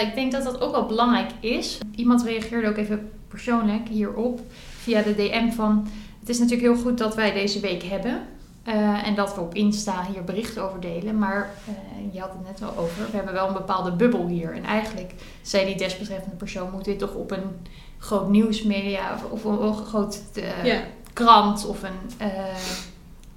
[0.00, 1.78] Ik denk dat dat ook wel belangrijk is.
[1.94, 4.40] Iemand reageerde ook even persoonlijk hierop
[4.76, 5.88] via de DM van...
[6.20, 8.22] Het is natuurlijk heel goed dat wij deze week hebben.
[8.64, 11.18] eh, en dat we op Insta hier berichten over delen.
[11.18, 13.10] Maar eh, je had het net al over.
[13.10, 14.52] We hebben wel een bepaalde bubbel hier.
[14.54, 16.70] En eigenlijk zei die desbetreffende persoon...
[16.70, 17.56] moet dit toch op een
[17.98, 19.14] groot nieuwsmedia...
[19.30, 20.44] of, of een groot eh,
[21.12, 22.26] krant of een...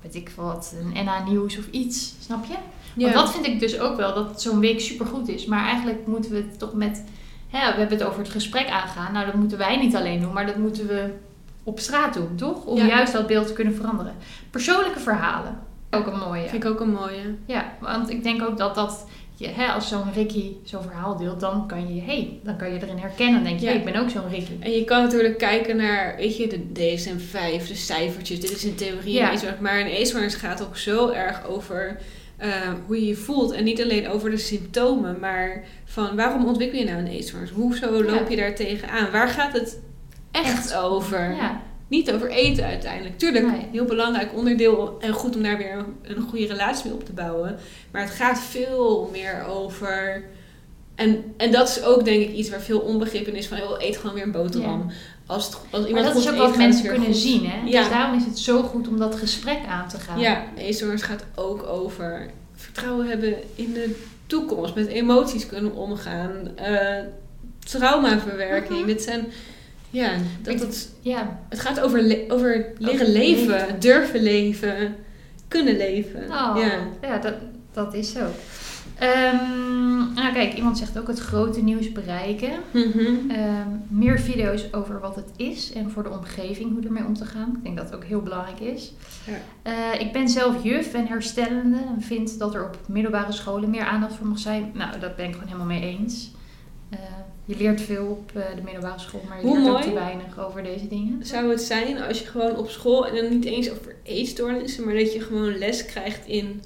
[0.02, 2.14] weet ik veel wat, een NA Nieuws of iets.
[2.20, 2.56] Snap je?
[3.04, 5.46] Want dat vind ik dus ook wel, dat zo'n week supergoed is.
[5.46, 7.04] Maar eigenlijk moeten we het toch met...
[7.50, 9.14] Hè, we hebben het over het gesprek aangaan.
[9.14, 11.14] Nou, dat moeten wij niet alleen doen, maar dat moeten we
[11.64, 12.66] op straat doen, toch?
[12.66, 12.86] Om Ja.
[12.86, 14.14] juist dat beeld te kunnen veranderen.
[14.50, 15.60] Persoonlijke verhalen.
[15.92, 16.48] Ook een mooie.
[16.50, 17.36] Vind ik ook een mooie.
[17.46, 19.06] Ja, want ik denk ook dat dat...
[19.36, 22.82] Je, hè, als zo'n Ricky zo'n verhaal deelt, dan kan je, hey, dan kan je
[22.82, 23.34] erin herkennen.
[23.36, 23.72] Dan denk je, Ja.
[23.72, 24.52] hey, ik ben ook zo'n Ricky.
[24.60, 28.40] En je kan natuurlijk kijken naar, weet je, de DSM-5, de cijfertjes.
[28.40, 29.32] Dit is in theorie Ja.
[29.34, 29.40] een.
[29.60, 31.98] Maar een eetstoornis gaat ook zo erg over
[32.38, 32.50] eh,
[32.86, 33.52] hoe je je voelt.
[33.52, 37.50] En niet alleen over de symptomen, maar van waarom ontwikkel je nou een eetstoornis?
[37.50, 39.12] Hoezo loop je daar tegenaan?
[39.12, 39.80] Waar gaat het
[40.42, 41.36] echt, over?
[41.36, 43.18] Ja, Niet over eten uiteindelijk.
[43.18, 43.68] Tuurlijk, Nee.
[43.72, 47.14] heel belangrijk onderdeel en goed om daar weer een, een goede relatie mee op te
[47.14, 47.56] bouwen.
[47.92, 50.24] Maar het gaat veel meer over.
[50.96, 53.82] En, en dat is ook denk ik iets waar veel onbegrip in is van, joh,
[53.82, 54.92] eet gewoon weer een boterham.
[55.26, 57.16] Als, het, als maar iemand dat goed is ook eet, wat mensen kunnen goed.
[57.18, 57.58] zien, hè?
[57.66, 57.80] Ja.
[57.82, 60.20] Dus daarom is het zo goed om dat gesprek aan te gaan.
[60.20, 63.96] Ja, eetstoornis gaat ook over vertrouwen hebben in de
[64.28, 67.04] toekomst, met emoties kunnen omgaan, eh,
[67.60, 68.78] traumaverwerking.
[68.80, 68.88] Mhm.
[68.88, 69.26] Dit zijn,
[69.94, 71.40] ja, dat, dat, ja.
[71.50, 73.80] het gaat over, le- over leren Over leven, leven.
[73.80, 74.96] durven leven,
[75.48, 76.22] kunnen leven.
[76.24, 76.80] Oh, Ja.
[77.02, 77.34] ja, dat,
[77.72, 78.26] dat is zo.
[79.00, 82.52] Ehm, nou kijk, iemand zegt ook het grote nieuws bereiken.
[82.72, 83.30] Mhm.
[83.32, 87.26] Ehm, meer video's over wat het is en voor de omgeving hoe ermee om te
[87.26, 87.54] gaan.
[87.58, 88.94] Ik denk dat het ook heel belangrijk is.
[89.26, 89.34] Ja.
[89.94, 93.84] Eh, ik ben zelf juf en herstellende en vind dat er op middelbare scholen meer
[93.86, 94.72] aandacht voor mag zijn.
[94.74, 96.32] Nou, dat ben ik gewoon helemaal mee eens.
[96.94, 97.00] Eh,
[97.46, 100.40] Je leert veel op eh, de middelbare school, maar je Hoe leert ook te weinig
[100.40, 101.26] over deze dingen.
[101.26, 104.94] Zou het zijn als je gewoon op school, en dan niet eens over eetstoornissen, maar
[104.96, 106.62] dat je gewoon les krijgt in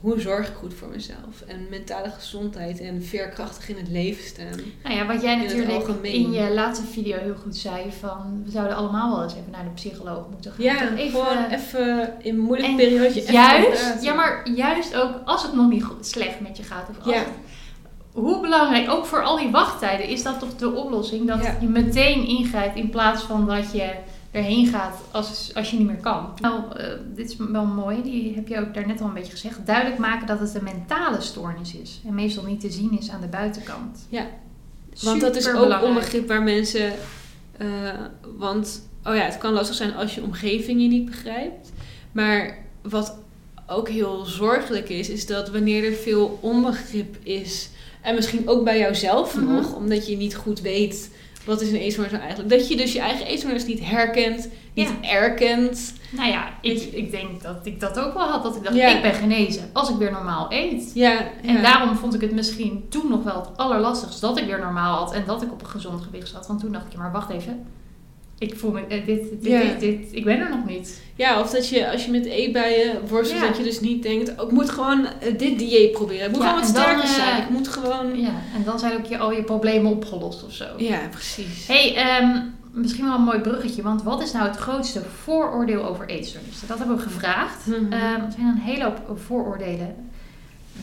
[0.00, 1.42] hoe zorg ik goed voor mezelf?
[1.46, 4.60] En mentale gezondheid en veerkrachtig in het leven staan.
[4.82, 8.50] Nou ja, wat jij In natuurlijk in je laatste video heel goed zei, van we
[8.50, 10.64] zouden allemaal wel eens even naar de psycholoog moeten gaan.
[10.64, 13.06] Ja, Toch gewoon even in een moeilijk periode.
[13.06, 16.88] even Juist, ja, maar juist ook als het nog niet goed, slecht met je gaat.
[16.88, 17.18] Of als Ja.
[17.20, 17.28] het-
[18.12, 21.26] hoe belangrijk, ook voor al die wachttijden, is dat toch de oplossing?
[21.26, 21.56] Dat Ja.
[21.60, 23.90] je meteen ingrijpt in plaats van dat je
[24.30, 26.28] erheen gaat als, als je niet meer kan.
[26.40, 29.66] Nou, eh, dit is wel mooi, die heb je ook daarnet al een beetje gezegd.
[29.66, 32.00] Duidelijk maken dat het een mentale stoornis is.
[32.06, 34.06] En meestal niet te zien is aan de buitenkant.
[34.08, 34.26] Ja.
[35.02, 35.82] Want dat is ook Superbelangrijk.
[35.94, 36.92] onbegrip waar mensen.
[37.58, 37.66] eh,
[38.38, 41.72] want, oh ja, het kan lastig zijn als je omgeving je niet begrijpt.
[42.12, 43.18] Maar wat
[43.68, 47.68] ook heel zorgelijk is, is dat wanneer er veel onbegrip is.
[48.02, 49.54] En misschien ook bij jouzelf Mhm.
[49.54, 51.10] nog, omdat je niet goed weet
[51.44, 52.54] wat is een eetstoornis nou eigenlijk.
[52.58, 55.92] Dat je dus je eigen eetstoornis niet herkent, niet erkent.
[56.10, 58.42] Nou ja, ik, ik denk dat ik dat ook wel had.
[58.42, 58.96] Dat ik dacht, Ja.
[58.96, 60.90] ik ben genezen als ik weer normaal eet.
[60.94, 64.58] Ja, En daarom vond ik het misschien toen nog wel het allerlastigst dat ik weer
[64.60, 66.46] normaal had en dat ik op een gezond gewicht zat.
[66.46, 67.66] Want toen dacht ik, maar wacht even.
[68.38, 71.02] Ik voel me, eh, dit, dit, dit, dit, ik ben er nog niet.
[71.14, 73.46] Ja, of dat je als je met eetbuien worstelt, Ja.
[73.46, 76.26] dat je dus niet denkt, oh, ik moet gewoon eh, dit dieet proberen.
[76.26, 77.42] Ik moet Ja, gewoon wat dan, sterker eh, zijn.
[77.42, 78.20] Ik moet gewoon...
[78.20, 80.64] Ja, en dan zijn ook je, al je problemen opgelost of zo.
[80.76, 81.66] Ja, precies.
[81.66, 82.40] hey, ehm,
[82.72, 86.68] misschien wel een mooi bruggetje, want wat is nou het grootste vooroordeel over eetstoornissen?
[86.68, 87.66] Dat hebben we gevraagd.
[87.66, 89.94] Ehm, er zijn een hele hoop vooroordelen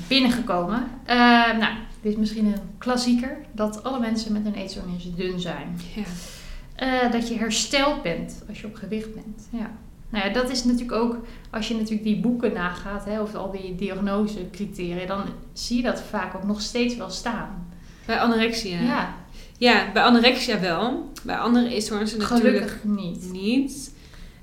[0.08, 0.88] binnengekomen.
[1.06, 5.80] Ehm, nou, dit is misschien een klassieker, dat alle mensen met een eetstoornis dun zijn.
[5.96, 6.02] Ja.
[6.76, 9.48] Eh, dat je hersteld bent als je op gewicht bent.
[9.50, 9.72] Ja.
[10.10, 11.18] Nou ja, dat is natuurlijk ook,
[11.52, 15.22] als je natuurlijk die boeken nagaat, hè, of al die diagnosecriteria, dan
[15.54, 17.68] zie je dat vaak ook nog steeds wel staan.
[18.06, 18.80] Bij anorexia.
[18.82, 19.14] Ja,
[19.58, 21.12] Ja, bij anorexia wel.
[21.24, 23.32] Bij andere eetstoornissen natuurlijk gelukkig niet.
[23.32, 23.94] niet.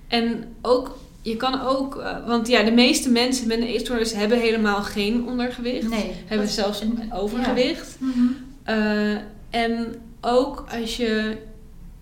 [0.09, 4.41] En ook, je kan ook, eh, want ja, de meeste mensen met een eetstoornis hebben
[4.41, 5.89] helemaal geen ondergewicht.
[5.89, 6.13] Nee.
[6.27, 7.97] Hebben zelfs en- overgewicht.
[7.99, 8.19] Mhm.
[8.63, 9.15] Eh,
[9.51, 11.37] en ook als je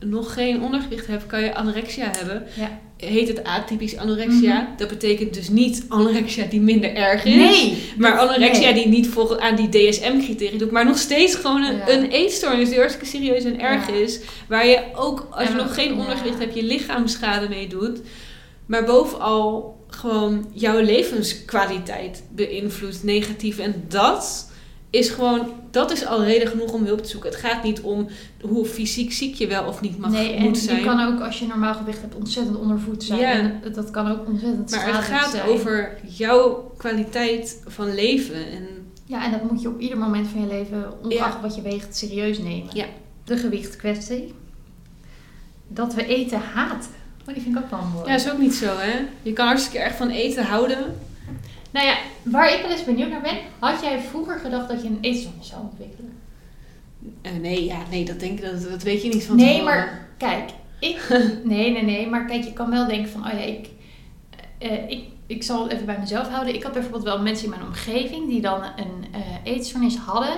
[0.04, 2.46] nog geen ondergewicht hebt, kan je anorexia hebben.
[2.56, 2.78] Ja.
[2.96, 4.60] Heet het atypisch anorexia.
[4.60, 4.76] Mhm.
[4.76, 7.34] Dat betekent dus niet anorexia die minder erg is.
[7.34, 7.92] Nee.
[7.98, 8.82] Maar anorexia nee.
[8.82, 11.88] die niet volgens aan die DSM-criteria doet, maar nog steeds gewoon een, Ja.
[11.88, 13.94] een eetstoornis die hartstikke serieus en erg Ja.
[13.94, 14.20] is.
[14.48, 18.00] Waar je ook, als je nog geen ondergewicht hebt, je lichaamsschade mee doet.
[18.66, 23.58] Maar bovenal gewoon jouw levenskwaliteit beïnvloedt negatief.
[23.58, 24.49] En dat
[24.90, 27.30] is gewoon, dat is al reden genoeg om hulp te zoeken.
[27.30, 28.08] Het gaat niet om
[28.40, 30.78] hoe fysiek ziek je wel of niet mag, nee, en moet zijn.
[30.78, 33.20] je kan ook als je normaal gewicht hebt ontzettend ondervoed zijn.
[33.20, 33.30] Ja.
[33.30, 35.46] En dat kan ook ontzettend maar het gaat zijn.
[35.48, 38.46] over jouw kwaliteit van leven.
[38.50, 38.66] En
[39.04, 41.96] Ja, en dat moet je op ieder moment van je leven, ongeacht wat je weegt,
[41.96, 42.70] serieus nemen.
[42.72, 42.86] Ja.
[43.24, 44.34] De gewichtkwestie.
[45.68, 46.90] Dat we eten haten.
[47.28, 48.08] Oh, die vind ik ook wel mooi.
[48.08, 48.98] ja, is ook niet zo, hè?
[49.22, 51.08] Je kan hartstikke erg van eten houden.
[51.70, 54.88] Nou ja, waar ik wel eens benieuwd naar ben, had jij vroeger gedacht dat je
[54.88, 56.12] een eetstoornis zou ontwikkelen?
[57.22, 60.08] Eh, nee, ja, nee, dat denk ik, dat, dat weet je niet van Nee, maar
[60.16, 61.08] kijk, ik.
[61.44, 63.68] Nee, nee, nee, maar kijk, je kan wel denken van, oh ja, ik.
[64.58, 66.54] eh, ik, ik zal het even bij mezelf houden.
[66.54, 70.36] Ik had bijvoorbeeld wel mensen in mijn omgeving die dan een eh eetstoornis hadden.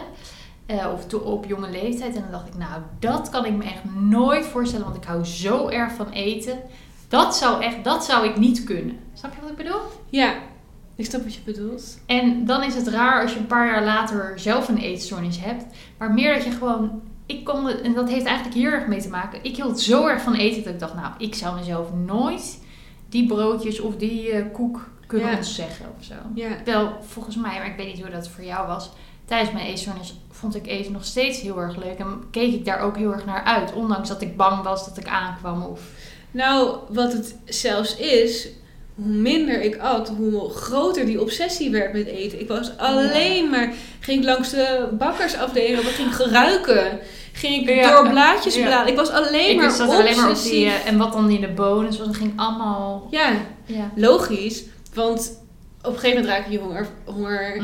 [0.67, 2.15] eh, of op jonge leeftijd.
[2.15, 4.85] En dan dacht ik, nou, dat kan ik me echt nooit voorstellen.
[4.85, 6.59] Want ik hou zo erg van eten.
[7.09, 8.99] Dat zou echt, dat zou ik niet kunnen.
[9.15, 9.81] Snap je wat ik bedoel?
[10.11, 10.35] Ja,
[10.97, 11.99] ik snap wat je bedoelt.
[12.07, 15.65] En dan is het raar als je een paar jaar later zelf een eetstoornis hebt.
[15.99, 17.01] Maar meer dat je gewoon.
[17.27, 19.45] Ik kon het, en dat heeft eigenlijk heel erg mee te maken.
[19.45, 22.59] Ik hield zo erg van eten dat ik dacht, nou, ik zou mezelf nooit
[23.09, 25.37] die broodjes of die eh, koek kunnen Ja.
[25.37, 26.15] ontzeggen of zo.
[26.35, 28.91] Ja, Wel, volgens mij, maar ik weet niet hoe dat voor jou was.
[29.25, 31.99] Tijdens mijn eetstoornis vond ik eten nog steeds heel erg leuk.
[31.99, 33.73] En keek ik daar ook heel erg naar uit.
[33.73, 35.63] Ondanks dat ik bang was dat ik aankwam.
[35.63, 35.81] Of...
[36.31, 38.49] nou, wat het zelfs is,
[38.95, 42.41] hoe minder ik at, hoe groter die obsessie werd met eten.
[42.41, 46.99] Ik was alleen maar, ging ik langs de bakkersafdeling, ging geruiken.
[47.33, 47.91] Ging ik Ja.
[48.03, 48.63] door blaadjes Ja.
[48.67, 48.89] bladeren.
[48.91, 50.29] Ik was alleen ik maar dat alleen maar op die...
[50.31, 50.67] obsessief.
[50.67, 52.07] eh, en wat dan in de bonus was.
[52.07, 53.07] Dat ging allemaal...
[53.11, 53.31] Ja,
[53.67, 53.91] Ja.
[53.97, 54.63] logisch.
[54.95, 55.42] Want
[55.83, 57.63] op een gegeven moment raak je honger, honger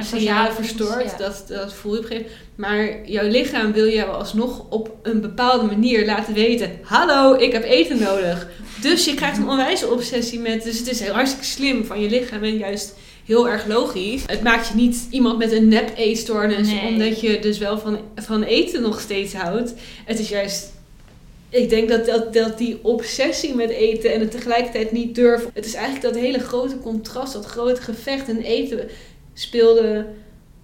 [0.00, 1.10] signalen verstoord, verstoord.
[1.10, 1.16] ja.
[1.16, 2.44] Dat, dat voel je op een gegeven moment.
[2.56, 6.78] Maar jouw lichaam wil jou alsnog op een bepaalde manier laten weten...
[6.82, 8.48] Hallo, ik heb eten nodig.
[8.80, 10.62] Dus je krijgt een onwijze obsessie met...
[10.62, 14.22] Dus het is heel hartstikke slim van je lichaam en juist heel erg logisch.
[14.26, 16.68] Het maakt je niet iemand met een nep eetstoornis...
[16.68, 16.86] Nee.
[16.86, 19.74] omdat je dus wel van, van eten nog steeds houdt.
[20.04, 20.72] Het is juist
[21.48, 25.50] ik denk dat, dat, dat die obsessie met eten en het tegelijkertijd niet durven.
[25.54, 28.88] Het is eigenlijk dat hele grote contrast, dat grote gevecht en eten
[29.34, 30.06] speelde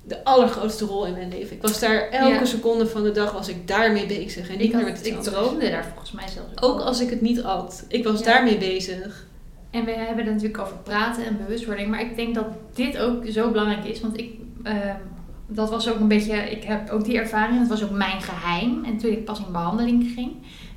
[0.04, 1.56] de allergrootste rol in mijn leven.
[1.56, 2.44] Ik was daar elke Ja.
[2.44, 5.20] seconde van de dag was ik daarmee bezig en niet Ik, meer had, met ik
[5.20, 7.84] droomde daar volgens mij zelfs Ook als ik het niet at.
[7.88, 8.24] Ik was Ja.
[8.24, 9.26] daarmee bezig.
[9.70, 11.88] En we hebben het natuurlijk over praten en bewustwording.
[11.88, 14.00] Maar ik denk dat dit ook zo belangrijk is.
[14.00, 14.30] Want ik,
[14.62, 14.96] ehm,
[15.46, 17.58] dat was ook een beetje, ik heb ook die ervaring.
[17.58, 18.84] Dat was ook mijn geheim.
[18.84, 20.32] En toen ik pas in behandeling ging,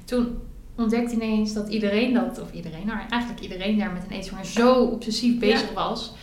[0.05, 0.37] toen
[0.77, 4.73] ontdekte ineens dat iedereen dat, of iedereen, nou eigenlijk iedereen daar met een eetstoornis zo
[4.83, 6.13] obsessief bezig was.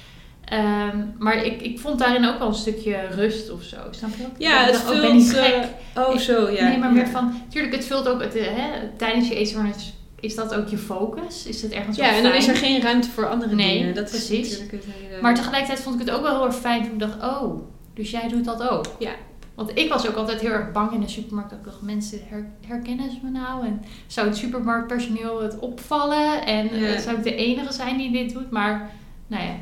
[0.44, 3.76] Ehm, maar ik, ik vond daarin ook wel een stukje rust of zo.
[3.90, 4.24] Snap je?
[4.44, 5.44] Ja, het oh, ik ben niet vult...
[5.44, 5.54] gek.
[5.94, 6.68] eh, oh, Ik- zo, ja.
[6.68, 6.94] nee, maar ja.
[6.94, 10.68] meer van, tuurlijk, het vult ook, het, eh, hè, tijdens je eetstoornis, is dat ook
[10.68, 11.46] je focus?
[11.46, 13.94] Is het ergens Ja, en dan is er geen ruimte voor andere Nee, dingen.
[13.94, 14.50] Dat precies.
[14.50, 15.20] is natuurlijk het hele...
[15.22, 17.62] Maar tegelijkertijd vond ik het ook wel heel erg fijn toen ik dacht, oh,
[17.94, 18.84] dus jij doet dat ook.
[18.98, 19.12] Ja.
[19.54, 21.50] Want ik was ook altijd heel erg bang in de supermarkt.
[21.50, 23.66] Dat ik dacht, mensen her- herkennen ze me nou?
[23.66, 26.46] En zou het supermarktpersoneel het opvallen?
[26.46, 27.00] En eh, Ja.
[27.00, 28.50] zou ik de enige zijn die dit doet?
[28.50, 28.90] Maar,
[29.26, 29.54] nou ja,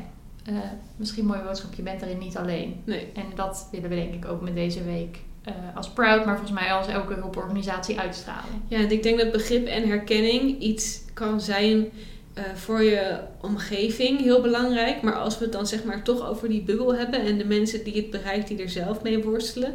[0.45, 0.53] eh,
[0.95, 1.73] misschien een mooie boodschap.
[1.73, 2.81] Je bent erin niet alleen.
[2.85, 3.07] Nee.
[3.13, 6.59] En dat willen we denk ik ook met deze week eh, als Proud, maar volgens
[6.59, 8.61] mij als elke hulporganisatie uitstralen.
[8.67, 11.85] Ja, en ik denk dat begrip en herkenning iets kan zijn
[12.41, 15.01] eh, voor je omgeving, heel belangrijk.
[15.01, 17.83] Maar als we het dan zeg maar toch over die bubbel hebben en de mensen
[17.83, 19.73] die het bereikt, die er zelf mee worstelen,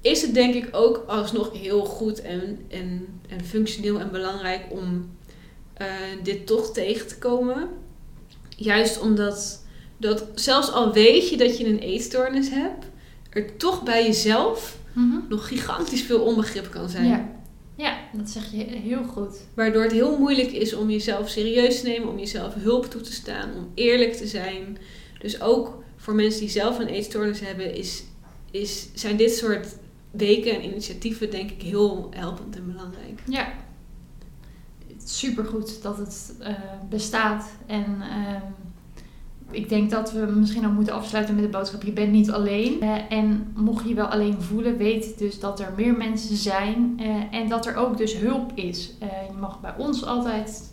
[0.00, 5.10] is het denk ik ook alsnog heel goed en, en, en functioneel en belangrijk om
[5.74, 5.86] eh,
[6.22, 7.68] dit toch tegen te komen.
[8.56, 9.64] Juist omdat
[9.96, 12.86] dat zelfs al weet je dat je een eetstoornis hebt,
[13.30, 14.78] er toch bij jezelf
[15.28, 17.06] nog gigantisch veel onbegrip kan zijn.
[17.06, 17.39] Ja.
[17.80, 19.36] Ja, dat zeg je heel goed.
[19.54, 23.12] Waardoor het heel moeilijk is om jezelf serieus te nemen, om jezelf hulp toe te
[23.12, 24.78] staan, om eerlijk te zijn.
[25.18, 28.02] Dus ook voor mensen die zelf een eetstoornis hebben, is,
[28.50, 29.76] is, zijn dit soort
[30.10, 33.22] weken en initiatieven denk ik heel helpend en belangrijk.
[33.28, 33.52] Ja.
[35.04, 36.54] Supergoed dat het eh,
[36.88, 37.50] bestaat.
[37.66, 38.42] En ehm,
[39.50, 42.80] ik denk dat we misschien ook moeten afsluiten met de boodschap: je bent niet alleen.
[42.80, 46.94] Eh, en mocht je wel alleen voelen, weet dus dat er meer mensen zijn.
[47.00, 48.92] eh, en dat er ook dus hulp is.
[48.98, 50.72] Eh, je mag bij ons altijd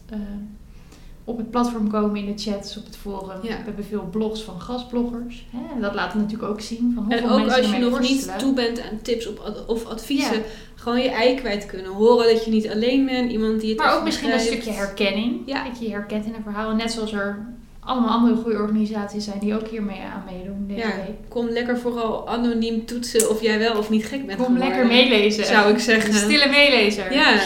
[1.23, 3.37] op het platform komen in de chats, op het forum.
[3.41, 3.57] Ja.
[3.57, 5.45] We hebben veel blogs van gastbloggers.
[5.51, 5.75] Hè?
[5.75, 6.91] En dat laten we natuurlijk ook zien.
[6.95, 9.29] Van En hoeveel ook mensen als je nog niet toe bent aan tips
[9.67, 10.41] of adviezen, Ja.
[10.75, 11.91] gewoon je ei kwijt kunnen.
[11.91, 15.41] Horen dat je niet alleen bent, iemand die het Maar ook misschien een stukje herkenning.
[15.45, 15.63] Ja.
[15.67, 16.75] Dat je je herkent in een verhaal.
[16.75, 17.45] Net zoals er
[17.87, 21.15] allemaal andere goede organisaties zijn die ook hiermee aan meedoen deze Ja, week.
[21.29, 24.67] kom lekker vooral anoniem toetsen of jij wel of niet gek bent Kom geworden.
[24.69, 25.45] lekker meelezen.
[25.45, 26.13] Zou ik zeggen.
[26.13, 27.13] Stille meelezer.
[27.13, 27.39] Ja,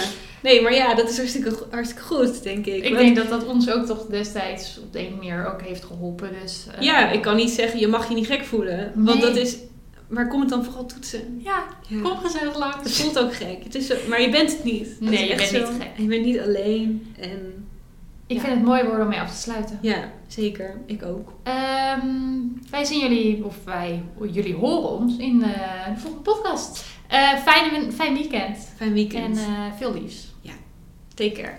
[0.43, 2.75] nee, maar ja, dat is hartstikke, hartstikke goed, denk ik.
[2.75, 5.84] Ik Want- denk dat dat ons ook toch destijds op de een manier ook heeft
[5.84, 6.30] geholpen.
[6.41, 8.91] Dus, eh, Ja, ik kan niet zeggen, je mag je niet gek voelen.
[8.95, 9.58] Want dat is...
[10.08, 11.41] Maar kom het dan vooral toetsen.
[11.43, 12.01] Ja, Ja.
[12.01, 13.01] kom gezellig Het langs.
[13.01, 13.63] voelt ook gek.
[13.63, 14.88] Het is zo, maar je bent het niet.
[14.99, 15.58] Nee, je bent zo.
[15.58, 15.89] niet gek.
[15.97, 17.13] Je bent niet alleen.
[17.19, 17.67] En
[18.32, 18.44] Ik Ja.
[18.44, 19.80] vind het mooi worden om mee af te sluiten.
[19.82, 20.78] ja, zeker.
[20.86, 21.34] Ik ook.
[21.44, 22.08] Ehm,
[22.70, 26.86] wij zien jullie, of wij, jullie horen ons in eh, de volgende podcast.
[27.08, 28.58] Eh fijne, fijn weekend.
[28.76, 29.38] Fijn weekend.
[29.38, 30.30] En eh, veel liefs.
[31.13, 31.54] Take care.